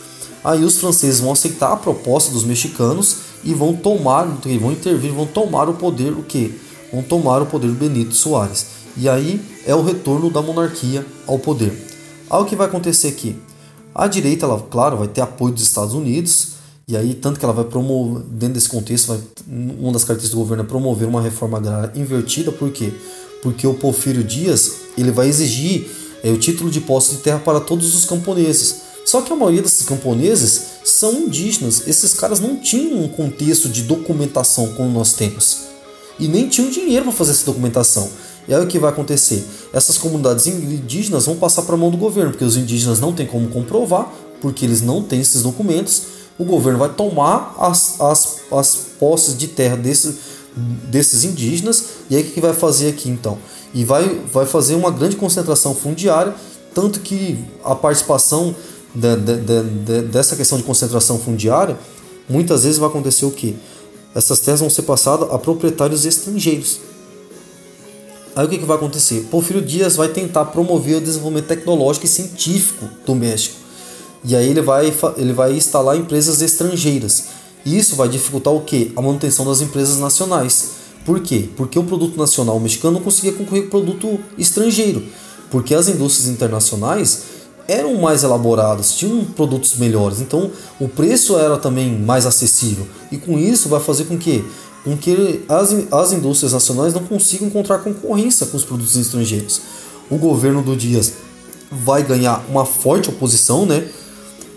Aí 0.43 0.63
os 0.63 0.77
franceses 0.77 1.19
vão 1.19 1.31
aceitar 1.31 1.71
a 1.71 1.77
proposta 1.77 2.31
dos 2.31 2.43
mexicanos 2.43 3.17
e 3.43 3.53
vão 3.53 3.73
tomar, 3.73 4.25
vão 4.59 4.71
intervir, 4.71 5.13
vão 5.13 5.25
tomar 5.25 5.69
o 5.69 5.73
poder, 5.73 6.11
o 6.11 6.23
que? 6.23 6.59
Vão 6.91 7.01
tomar 7.01 7.41
o 7.41 7.45
poder 7.45 7.67
do 7.67 7.73
Benito 7.73 8.13
Soares. 8.13 8.65
E 8.97 9.07
aí 9.07 9.41
é 9.65 9.73
o 9.73 9.81
retorno 9.81 10.29
da 10.29 10.41
monarquia 10.41 11.05
ao 11.25 11.39
poder. 11.39 11.71
Aí 12.29 12.41
o 12.41 12.45
que 12.45 12.55
vai 12.55 12.67
acontecer 12.67 13.07
aqui? 13.07 13.35
A 13.95 14.07
direita, 14.07 14.45
ela, 14.45 14.59
claro, 14.59 14.97
vai 14.97 15.07
ter 15.07 15.21
apoio 15.21 15.53
dos 15.53 15.63
Estados 15.63 15.93
Unidos, 15.93 16.53
e 16.87 16.97
aí, 16.97 17.13
tanto 17.13 17.39
que 17.39 17.45
ela 17.45 17.53
vai 17.53 17.63
promover, 17.63 18.23
dentro 18.23 18.55
desse 18.55 18.67
contexto, 18.67 19.07
vai, 19.07 19.19
uma 19.47 19.91
das 19.91 20.03
características 20.03 20.31
do 20.31 20.37
governo 20.37 20.63
é 20.63 20.65
promover 20.65 21.07
uma 21.07 21.21
reforma 21.21 21.57
agrária 21.57 21.91
invertida, 21.95 22.51
por 22.51 22.71
quê? 22.71 22.91
Porque 23.41 23.65
o 23.67 23.73
Porfírio 23.73 24.23
Dias 24.23 24.71
ele 24.97 25.11
vai 25.11 25.27
exigir 25.27 25.89
é, 26.23 26.29
o 26.31 26.37
título 26.37 26.71
de 26.71 26.81
posse 26.81 27.15
de 27.15 27.17
terra 27.17 27.39
para 27.39 27.59
todos 27.59 27.93
os 27.93 28.05
camponeses. 28.05 28.81
Só 29.05 29.21
que 29.21 29.31
a 29.31 29.35
maioria 29.35 29.61
desses 29.61 29.85
camponeses 29.85 30.61
são 30.83 31.13
indígenas. 31.23 31.87
Esses 31.87 32.13
caras 32.13 32.39
não 32.39 32.55
tinham 32.55 33.03
um 33.03 33.07
contexto 33.09 33.67
de 33.67 33.83
documentação 33.83 34.73
como 34.73 34.89
nós 34.89 35.13
temos. 35.13 35.63
E 36.17 36.27
nem 36.27 36.47
tinham 36.47 36.69
dinheiro 36.69 37.05
para 37.05 37.13
fazer 37.13 37.31
essa 37.31 37.45
documentação. 37.45 38.09
E 38.47 38.53
aí 38.53 38.63
o 38.63 38.67
que 38.67 38.79
vai 38.79 38.89
acontecer? 38.91 39.45
Essas 39.71 39.97
comunidades 39.97 40.47
indígenas 40.47 41.25
vão 41.25 41.35
passar 41.35 41.61
para 41.63 41.75
a 41.75 41.77
mão 41.77 41.89
do 41.89 41.97
governo, 41.97 42.31
porque 42.31 42.45
os 42.45 42.57
indígenas 42.57 42.99
não 42.99 43.13
têm 43.13 43.25
como 43.25 43.47
comprovar, 43.47 44.11
porque 44.41 44.65
eles 44.65 44.81
não 44.81 45.01
têm 45.01 45.21
esses 45.21 45.41
documentos 45.41 46.13
o 46.37 46.45
governo 46.45 46.79
vai 46.79 46.89
tomar 46.89 47.55
as, 47.59 47.99
as, 47.99 48.37
as 48.51 48.75
posses 48.99 49.37
de 49.37 49.47
terra 49.47 49.75
desses, 49.75 50.15
desses 50.55 51.23
indígenas 51.23 51.85
e 52.09 52.15
aí 52.15 52.23
o 52.23 52.25
que 52.25 52.41
vai 52.41 52.53
fazer 52.53 52.89
aqui 52.89 53.09
então? 53.09 53.37
E 53.73 53.83
vai, 53.83 54.21
vai 54.31 54.45
fazer 54.45 54.75
uma 54.75 54.91
grande 54.91 55.15
concentração 55.15 55.73
fundiária, 55.75 56.33
tanto 56.73 56.99
que 56.99 57.43
a 57.63 57.75
participação 57.75 58.55
de, 58.93 59.15
de, 59.15 59.37
de, 59.37 60.01
dessa 60.03 60.35
questão 60.35 60.57
de 60.57 60.63
concentração 60.63 61.19
fundiária 61.19 61.77
muitas 62.29 62.63
vezes 62.63 62.77
vai 62.77 62.89
acontecer 62.89 63.25
o 63.25 63.31
que? 63.31 63.55
Essas 64.15 64.39
terras 64.39 64.59
vão 64.59 64.69
ser 64.69 64.83
passadas 64.83 65.29
a 65.31 65.39
proprietários 65.39 66.05
estrangeiros. 66.05 66.79
Aí 68.35 68.45
o 68.45 68.49
que, 68.49 68.57
que 68.57 68.65
vai 68.65 68.77
acontecer? 68.77 69.27
Porfírio 69.29 69.61
Dias 69.61 69.95
vai 69.95 70.07
tentar 70.07 70.45
promover 70.45 70.97
o 70.97 71.01
desenvolvimento 71.01 71.47
tecnológico 71.47 72.05
e 72.05 72.09
científico 72.09 72.89
do 73.05 73.13
México. 73.13 73.55
E 74.23 74.35
aí 74.35 74.49
ele 74.49 74.61
vai, 74.61 74.93
ele 75.17 75.33
vai 75.33 75.53
instalar 75.53 75.97
empresas 75.97 76.41
estrangeiras. 76.41 77.25
E 77.65 77.77
isso 77.77 77.95
vai 77.95 78.09
dificultar 78.09 78.53
o 78.53 78.61
que? 78.61 78.91
A 78.95 79.01
manutenção 79.01 79.45
das 79.45 79.61
empresas 79.61 79.99
nacionais. 79.99 80.83
Por 81.05 81.19
quê? 81.19 81.49
Porque 81.55 81.77
o 81.77 81.83
produto 81.83 82.17
nacional 82.17 82.59
mexicano 82.59 82.95
não 82.95 83.01
conseguia 83.01 83.33
concorrer 83.33 83.63
com 83.63 83.67
o 83.67 83.83
produto 83.83 84.19
estrangeiro, 84.37 85.03
porque 85.51 85.75
as 85.75 85.89
indústrias 85.89 86.29
internacionais 86.29 87.23
eram 87.67 87.95
mais 87.95 88.23
elaboradas, 88.23 88.93
tinham 88.93 89.23
produtos 89.25 89.77
melhores, 89.77 90.19
então 90.21 90.51
o 90.79 90.87
preço 90.87 91.37
era 91.37 91.57
também 91.57 91.97
mais 91.97 92.25
acessível. 92.25 92.87
E 93.11 93.17
com 93.17 93.37
isso 93.37 93.69
vai 93.69 93.79
fazer 93.79 94.05
com 94.05 94.17
que, 94.17 94.45
com 94.83 94.97
que 94.97 95.43
as, 95.47 95.71
as 95.91 96.11
indústrias 96.11 96.53
nacionais 96.53 96.93
não 96.93 97.03
consigam 97.03 97.47
encontrar 97.47 97.79
concorrência 97.79 98.45
com 98.47 98.57
os 98.57 98.65
produtos 98.65 98.95
estrangeiros. 98.95 99.61
O 100.09 100.17
governo 100.17 100.61
do 100.61 100.75
Dias 100.75 101.13
vai 101.71 102.03
ganhar 102.03 102.43
uma 102.49 102.65
forte 102.65 103.09
oposição, 103.09 103.65
né? 103.65 103.87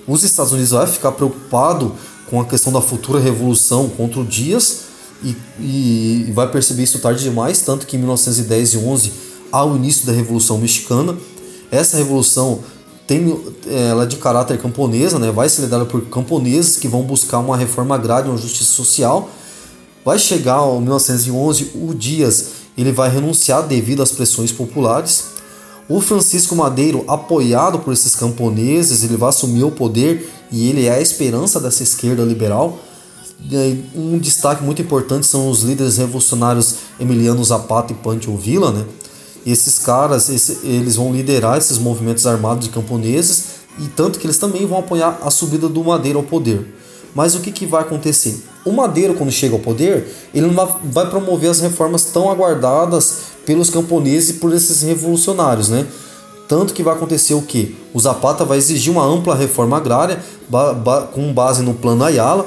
Os 0.06 0.22
Estados 0.22 0.52
Unidos 0.52 0.70
vai 0.70 0.86
ficar 0.86 1.12
preocupado 1.12 1.94
com 2.28 2.40
a 2.40 2.44
questão 2.44 2.72
da 2.72 2.80
futura 2.80 3.18
revolução 3.20 3.88
contra 3.88 4.20
o 4.20 4.24
Dias 4.24 4.86
e, 5.22 5.36
e 5.60 6.32
vai 6.32 6.50
perceber 6.50 6.82
isso 6.82 6.98
tarde 6.98 7.22
demais, 7.22 7.60
tanto 7.60 7.86
que 7.86 7.96
em 7.96 8.00
1910 8.00 8.74
e 8.74 8.78
11 8.78 9.12
há 9.50 9.64
o 9.64 9.76
início 9.76 10.06
da 10.06 10.12
Revolução 10.12 10.58
Mexicana. 10.58 11.16
Essa 11.70 11.96
revolução 11.96 12.60
tem 13.06 13.40
ela 13.68 14.02
é 14.02 14.06
de 14.06 14.16
caráter 14.16 14.58
camponesa, 14.58 15.18
né? 15.18 15.30
vai 15.30 15.48
ser 15.48 15.62
liderada 15.62 15.86
por 15.86 16.02
camponeses 16.06 16.76
que 16.76 16.88
vão 16.88 17.02
buscar 17.02 17.38
uma 17.38 17.56
reforma 17.56 17.94
agrária, 17.94 18.30
uma 18.30 18.38
justiça 18.38 18.70
social. 18.70 19.30
Vai 20.06 20.20
chegar 20.20 20.60
em 20.60 20.82
1911, 20.82 21.72
o 21.74 21.92
Dias 21.92 22.50
ele 22.78 22.92
vai 22.92 23.10
renunciar 23.10 23.66
devido 23.66 24.04
às 24.04 24.12
pressões 24.12 24.52
populares. 24.52 25.30
O 25.88 26.00
Francisco 26.00 26.54
Madeiro, 26.54 27.04
apoiado 27.08 27.80
por 27.80 27.92
esses 27.92 28.14
camponeses, 28.14 29.02
ele 29.02 29.16
vai 29.16 29.30
assumir 29.30 29.64
o 29.64 29.70
poder 29.72 30.30
e 30.52 30.68
ele 30.68 30.86
é 30.86 30.92
a 30.92 31.00
esperança 31.00 31.58
dessa 31.58 31.82
esquerda 31.82 32.22
liberal. 32.22 32.78
Um 33.96 34.16
destaque 34.16 34.62
muito 34.62 34.80
importante 34.80 35.26
são 35.26 35.50
os 35.50 35.62
líderes 35.62 35.96
revolucionários 35.96 36.76
Emiliano 37.00 37.44
Zapata 37.44 37.92
e 37.92 37.96
Pancho 37.96 38.36
Villa, 38.36 38.70
né? 38.70 38.84
esses 39.44 39.80
caras, 39.80 40.28
eles 40.62 40.94
vão 40.94 41.12
liderar 41.12 41.58
esses 41.58 41.78
movimentos 41.78 42.28
armados 42.28 42.68
de 42.68 42.72
camponeses 42.72 43.56
e 43.80 43.88
tanto 43.88 44.20
que 44.20 44.26
eles 44.26 44.38
também 44.38 44.66
vão 44.66 44.78
apoiar 44.78 45.18
a 45.24 45.32
subida 45.32 45.68
do 45.68 45.82
Madeira 45.82 46.16
ao 46.16 46.24
poder. 46.24 46.76
Mas 47.16 47.34
o 47.34 47.40
que, 47.40 47.50
que 47.50 47.64
vai 47.64 47.80
acontecer? 47.80 48.44
O 48.62 48.70
Madeira, 48.70 49.14
quando 49.14 49.32
chega 49.32 49.54
ao 49.54 49.58
poder, 49.58 50.06
ele 50.34 50.48
não 50.48 50.78
vai 50.84 51.08
promover 51.08 51.48
as 51.48 51.60
reformas 51.60 52.04
tão 52.04 52.30
aguardadas 52.30 53.20
pelos 53.46 53.70
camponeses 53.70 54.28
e 54.28 54.32
por 54.34 54.52
esses 54.52 54.82
revolucionários, 54.82 55.70
né? 55.70 55.86
Tanto 56.46 56.74
que 56.74 56.82
vai 56.82 56.94
acontecer 56.94 57.32
o 57.32 57.40
que? 57.40 57.74
O 57.94 57.98
Zapata 57.98 58.44
vai 58.44 58.58
exigir 58.58 58.92
uma 58.92 59.02
ampla 59.02 59.34
reforma 59.34 59.78
agrária 59.78 60.22
ba 60.46 60.74
ba 60.74 61.08
com 61.10 61.32
base 61.32 61.62
no 61.62 61.72
Plano 61.72 62.04
Ayala. 62.04 62.46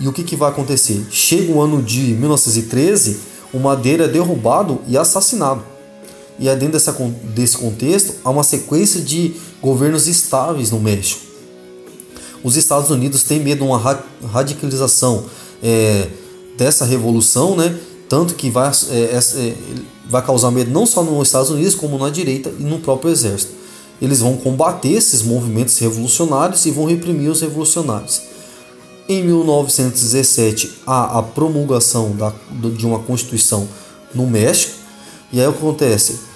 E 0.00 0.08
o 0.08 0.12
que, 0.12 0.22
que 0.22 0.36
vai 0.36 0.48
acontecer? 0.48 1.06
Chega 1.10 1.52
o 1.52 1.60
ano 1.60 1.82
de 1.82 2.14
1913, 2.14 3.18
o 3.52 3.58
Madeira 3.58 4.04
é 4.04 4.08
derrubado 4.08 4.80
e 4.88 4.96
assassinado. 4.96 5.62
E 6.38 6.48
é 6.48 6.56
dentro 6.56 6.72
dessa, 6.72 6.92
desse 7.34 7.58
contexto, 7.58 8.14
há 8.24 8.30
uma 8.30 8.42
sequência 8.42 9.02
de 9.02 9.34
governos 9.60 10.08
estáveis 10.08 10.70
no 10.70 10.80
México. 10.80 11.27
Os 12.42 12.56
Estados 12.56 12.90
Unidos 12.90 13.22
têm 13.22 13.40
medo 13.40 13.64
de 13.64 13.70
uma 13.70 13.78
radicalização 14.32 15.24
é, 15.62 16.08
dessa 16.56 16.84
revolução, 16.84 17.56
né? 17.56 17.78
tanto 18.08 18.34
que 18.34 18.50
vai, 18.50 18.70
é, 18.90 19.18
é, 19.18 19.54
vai 20.08 20.24
causar 20.24 20.50
medo 20.50 20.70
não 20.70 20.86
só 20.86 21.02
nos 21.02 21.28
Estados 21.28 21.50
Unidos, 21.50 21.74
como 21.74 21.98
na 21.98 22.10
direita 22.10 22.50
e 22.58 22.62
no 22.62 22.78
próprio 22.78 23.10
exército. 23.10 23.52
Eles 24.00 24.20
vão 24.20 24.36
combater 24.36 24.90
esses 24.92 25.22
movimentos 25.22 25.76
revolucionários 25.78 26.64
e 26.64 26.70
vão 26.70 26.86
reprimir 26.86 27.28
os 27.28 27.40
revolucionários. 27.40 28.22
Em 29.08 29.24
1917 29.24 30.80
há 30.86 31.18
a 31.18 31.22
promulgação 31.22 32.12
da, 32.12 32.32
de 32.76 32.86
uma 32.86 33.00
constituição 33.00 33.68
no 34.14 34.26
México, 34.26 34.74
e 35.32 35.40
aí 35.40 35.46
acontece? 35.46 36.28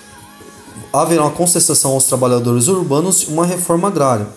haverá 0.93 1.23
uma 1.23 1.31
concessão 1.31 1.93
aos 1.93 2.05
trabalhadores 2.05 2.69
urbanos 2.69 3.23
e 3.23 3.27
uma 3.33 3.47
reforma 3.47 3.89
agrária. 3.89 4.29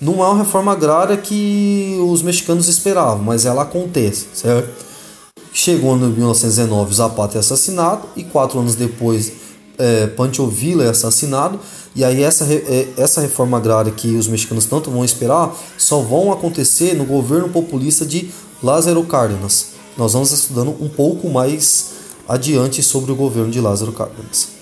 Não 0.00 0.22
é 0.22 0.28
uma 0.28 0.38
reforma 0.38 0.72
agrária 0.72 1.16
que 1.16 1.98
os 2.06 2.22
mexicanos 2.22 2.68
esperavam, 2.68 3.24
mas 3.24 3.46
ela 3.46 3.62
acontece, 3.62 4.26
certo? 4.34 4.84
Chegou 5.52 5.96
em 5.96 6.00
1919, 6.00 6.94
Zapata 6.94 7.38
é 7.38 7.40
assassinado 7.40 8.06
e 8.14 8.22
quatro 8.22 8.58
anos 8.58 8.74
depois 8.74 9.32
é, 9.78 10.06
Pancho 10.06 10.46
Villa 10.48 10.84
é 10.84 10.90
assassinado 10.90 11.58
e 11.94 12.04
aí 12.04 12.22
essa, 12.22 12.44
é, 12.44 12.88
essa 12.96 13.22
reforma 13.22 13.56
agrária 13.56 13.90
que 13.90 14.16
os 14.16 14.28
mexicanos 14.28 14.66
tanto 14.66 14.90
vão 14.90 15.04
esperar 15.04 15.54
só 15.78 16.00
vão 16.00 16.30
acontecer 16.30 16.94
no 16.94 17.04
governo 17.04 17.48
populista 17.48 18.04
de 18.04 18.30
Lázaro 18.62 19.02
Cárdenas. 19.04 19.68
Nós 19.96 20.12
vamos 20.12 20.30
estudando 20.30 20.76
um 20.78 20.90
pouco 20.90 21.30
mais 21.30 21.92
adiante 22.28 22.82
sobre 22.82 23.12
o 23.12 23.16
governo 23.16 23.50
de 23.50 23.60
Lázaro 23.60 23.92
Cárdenas. 23.92 24.55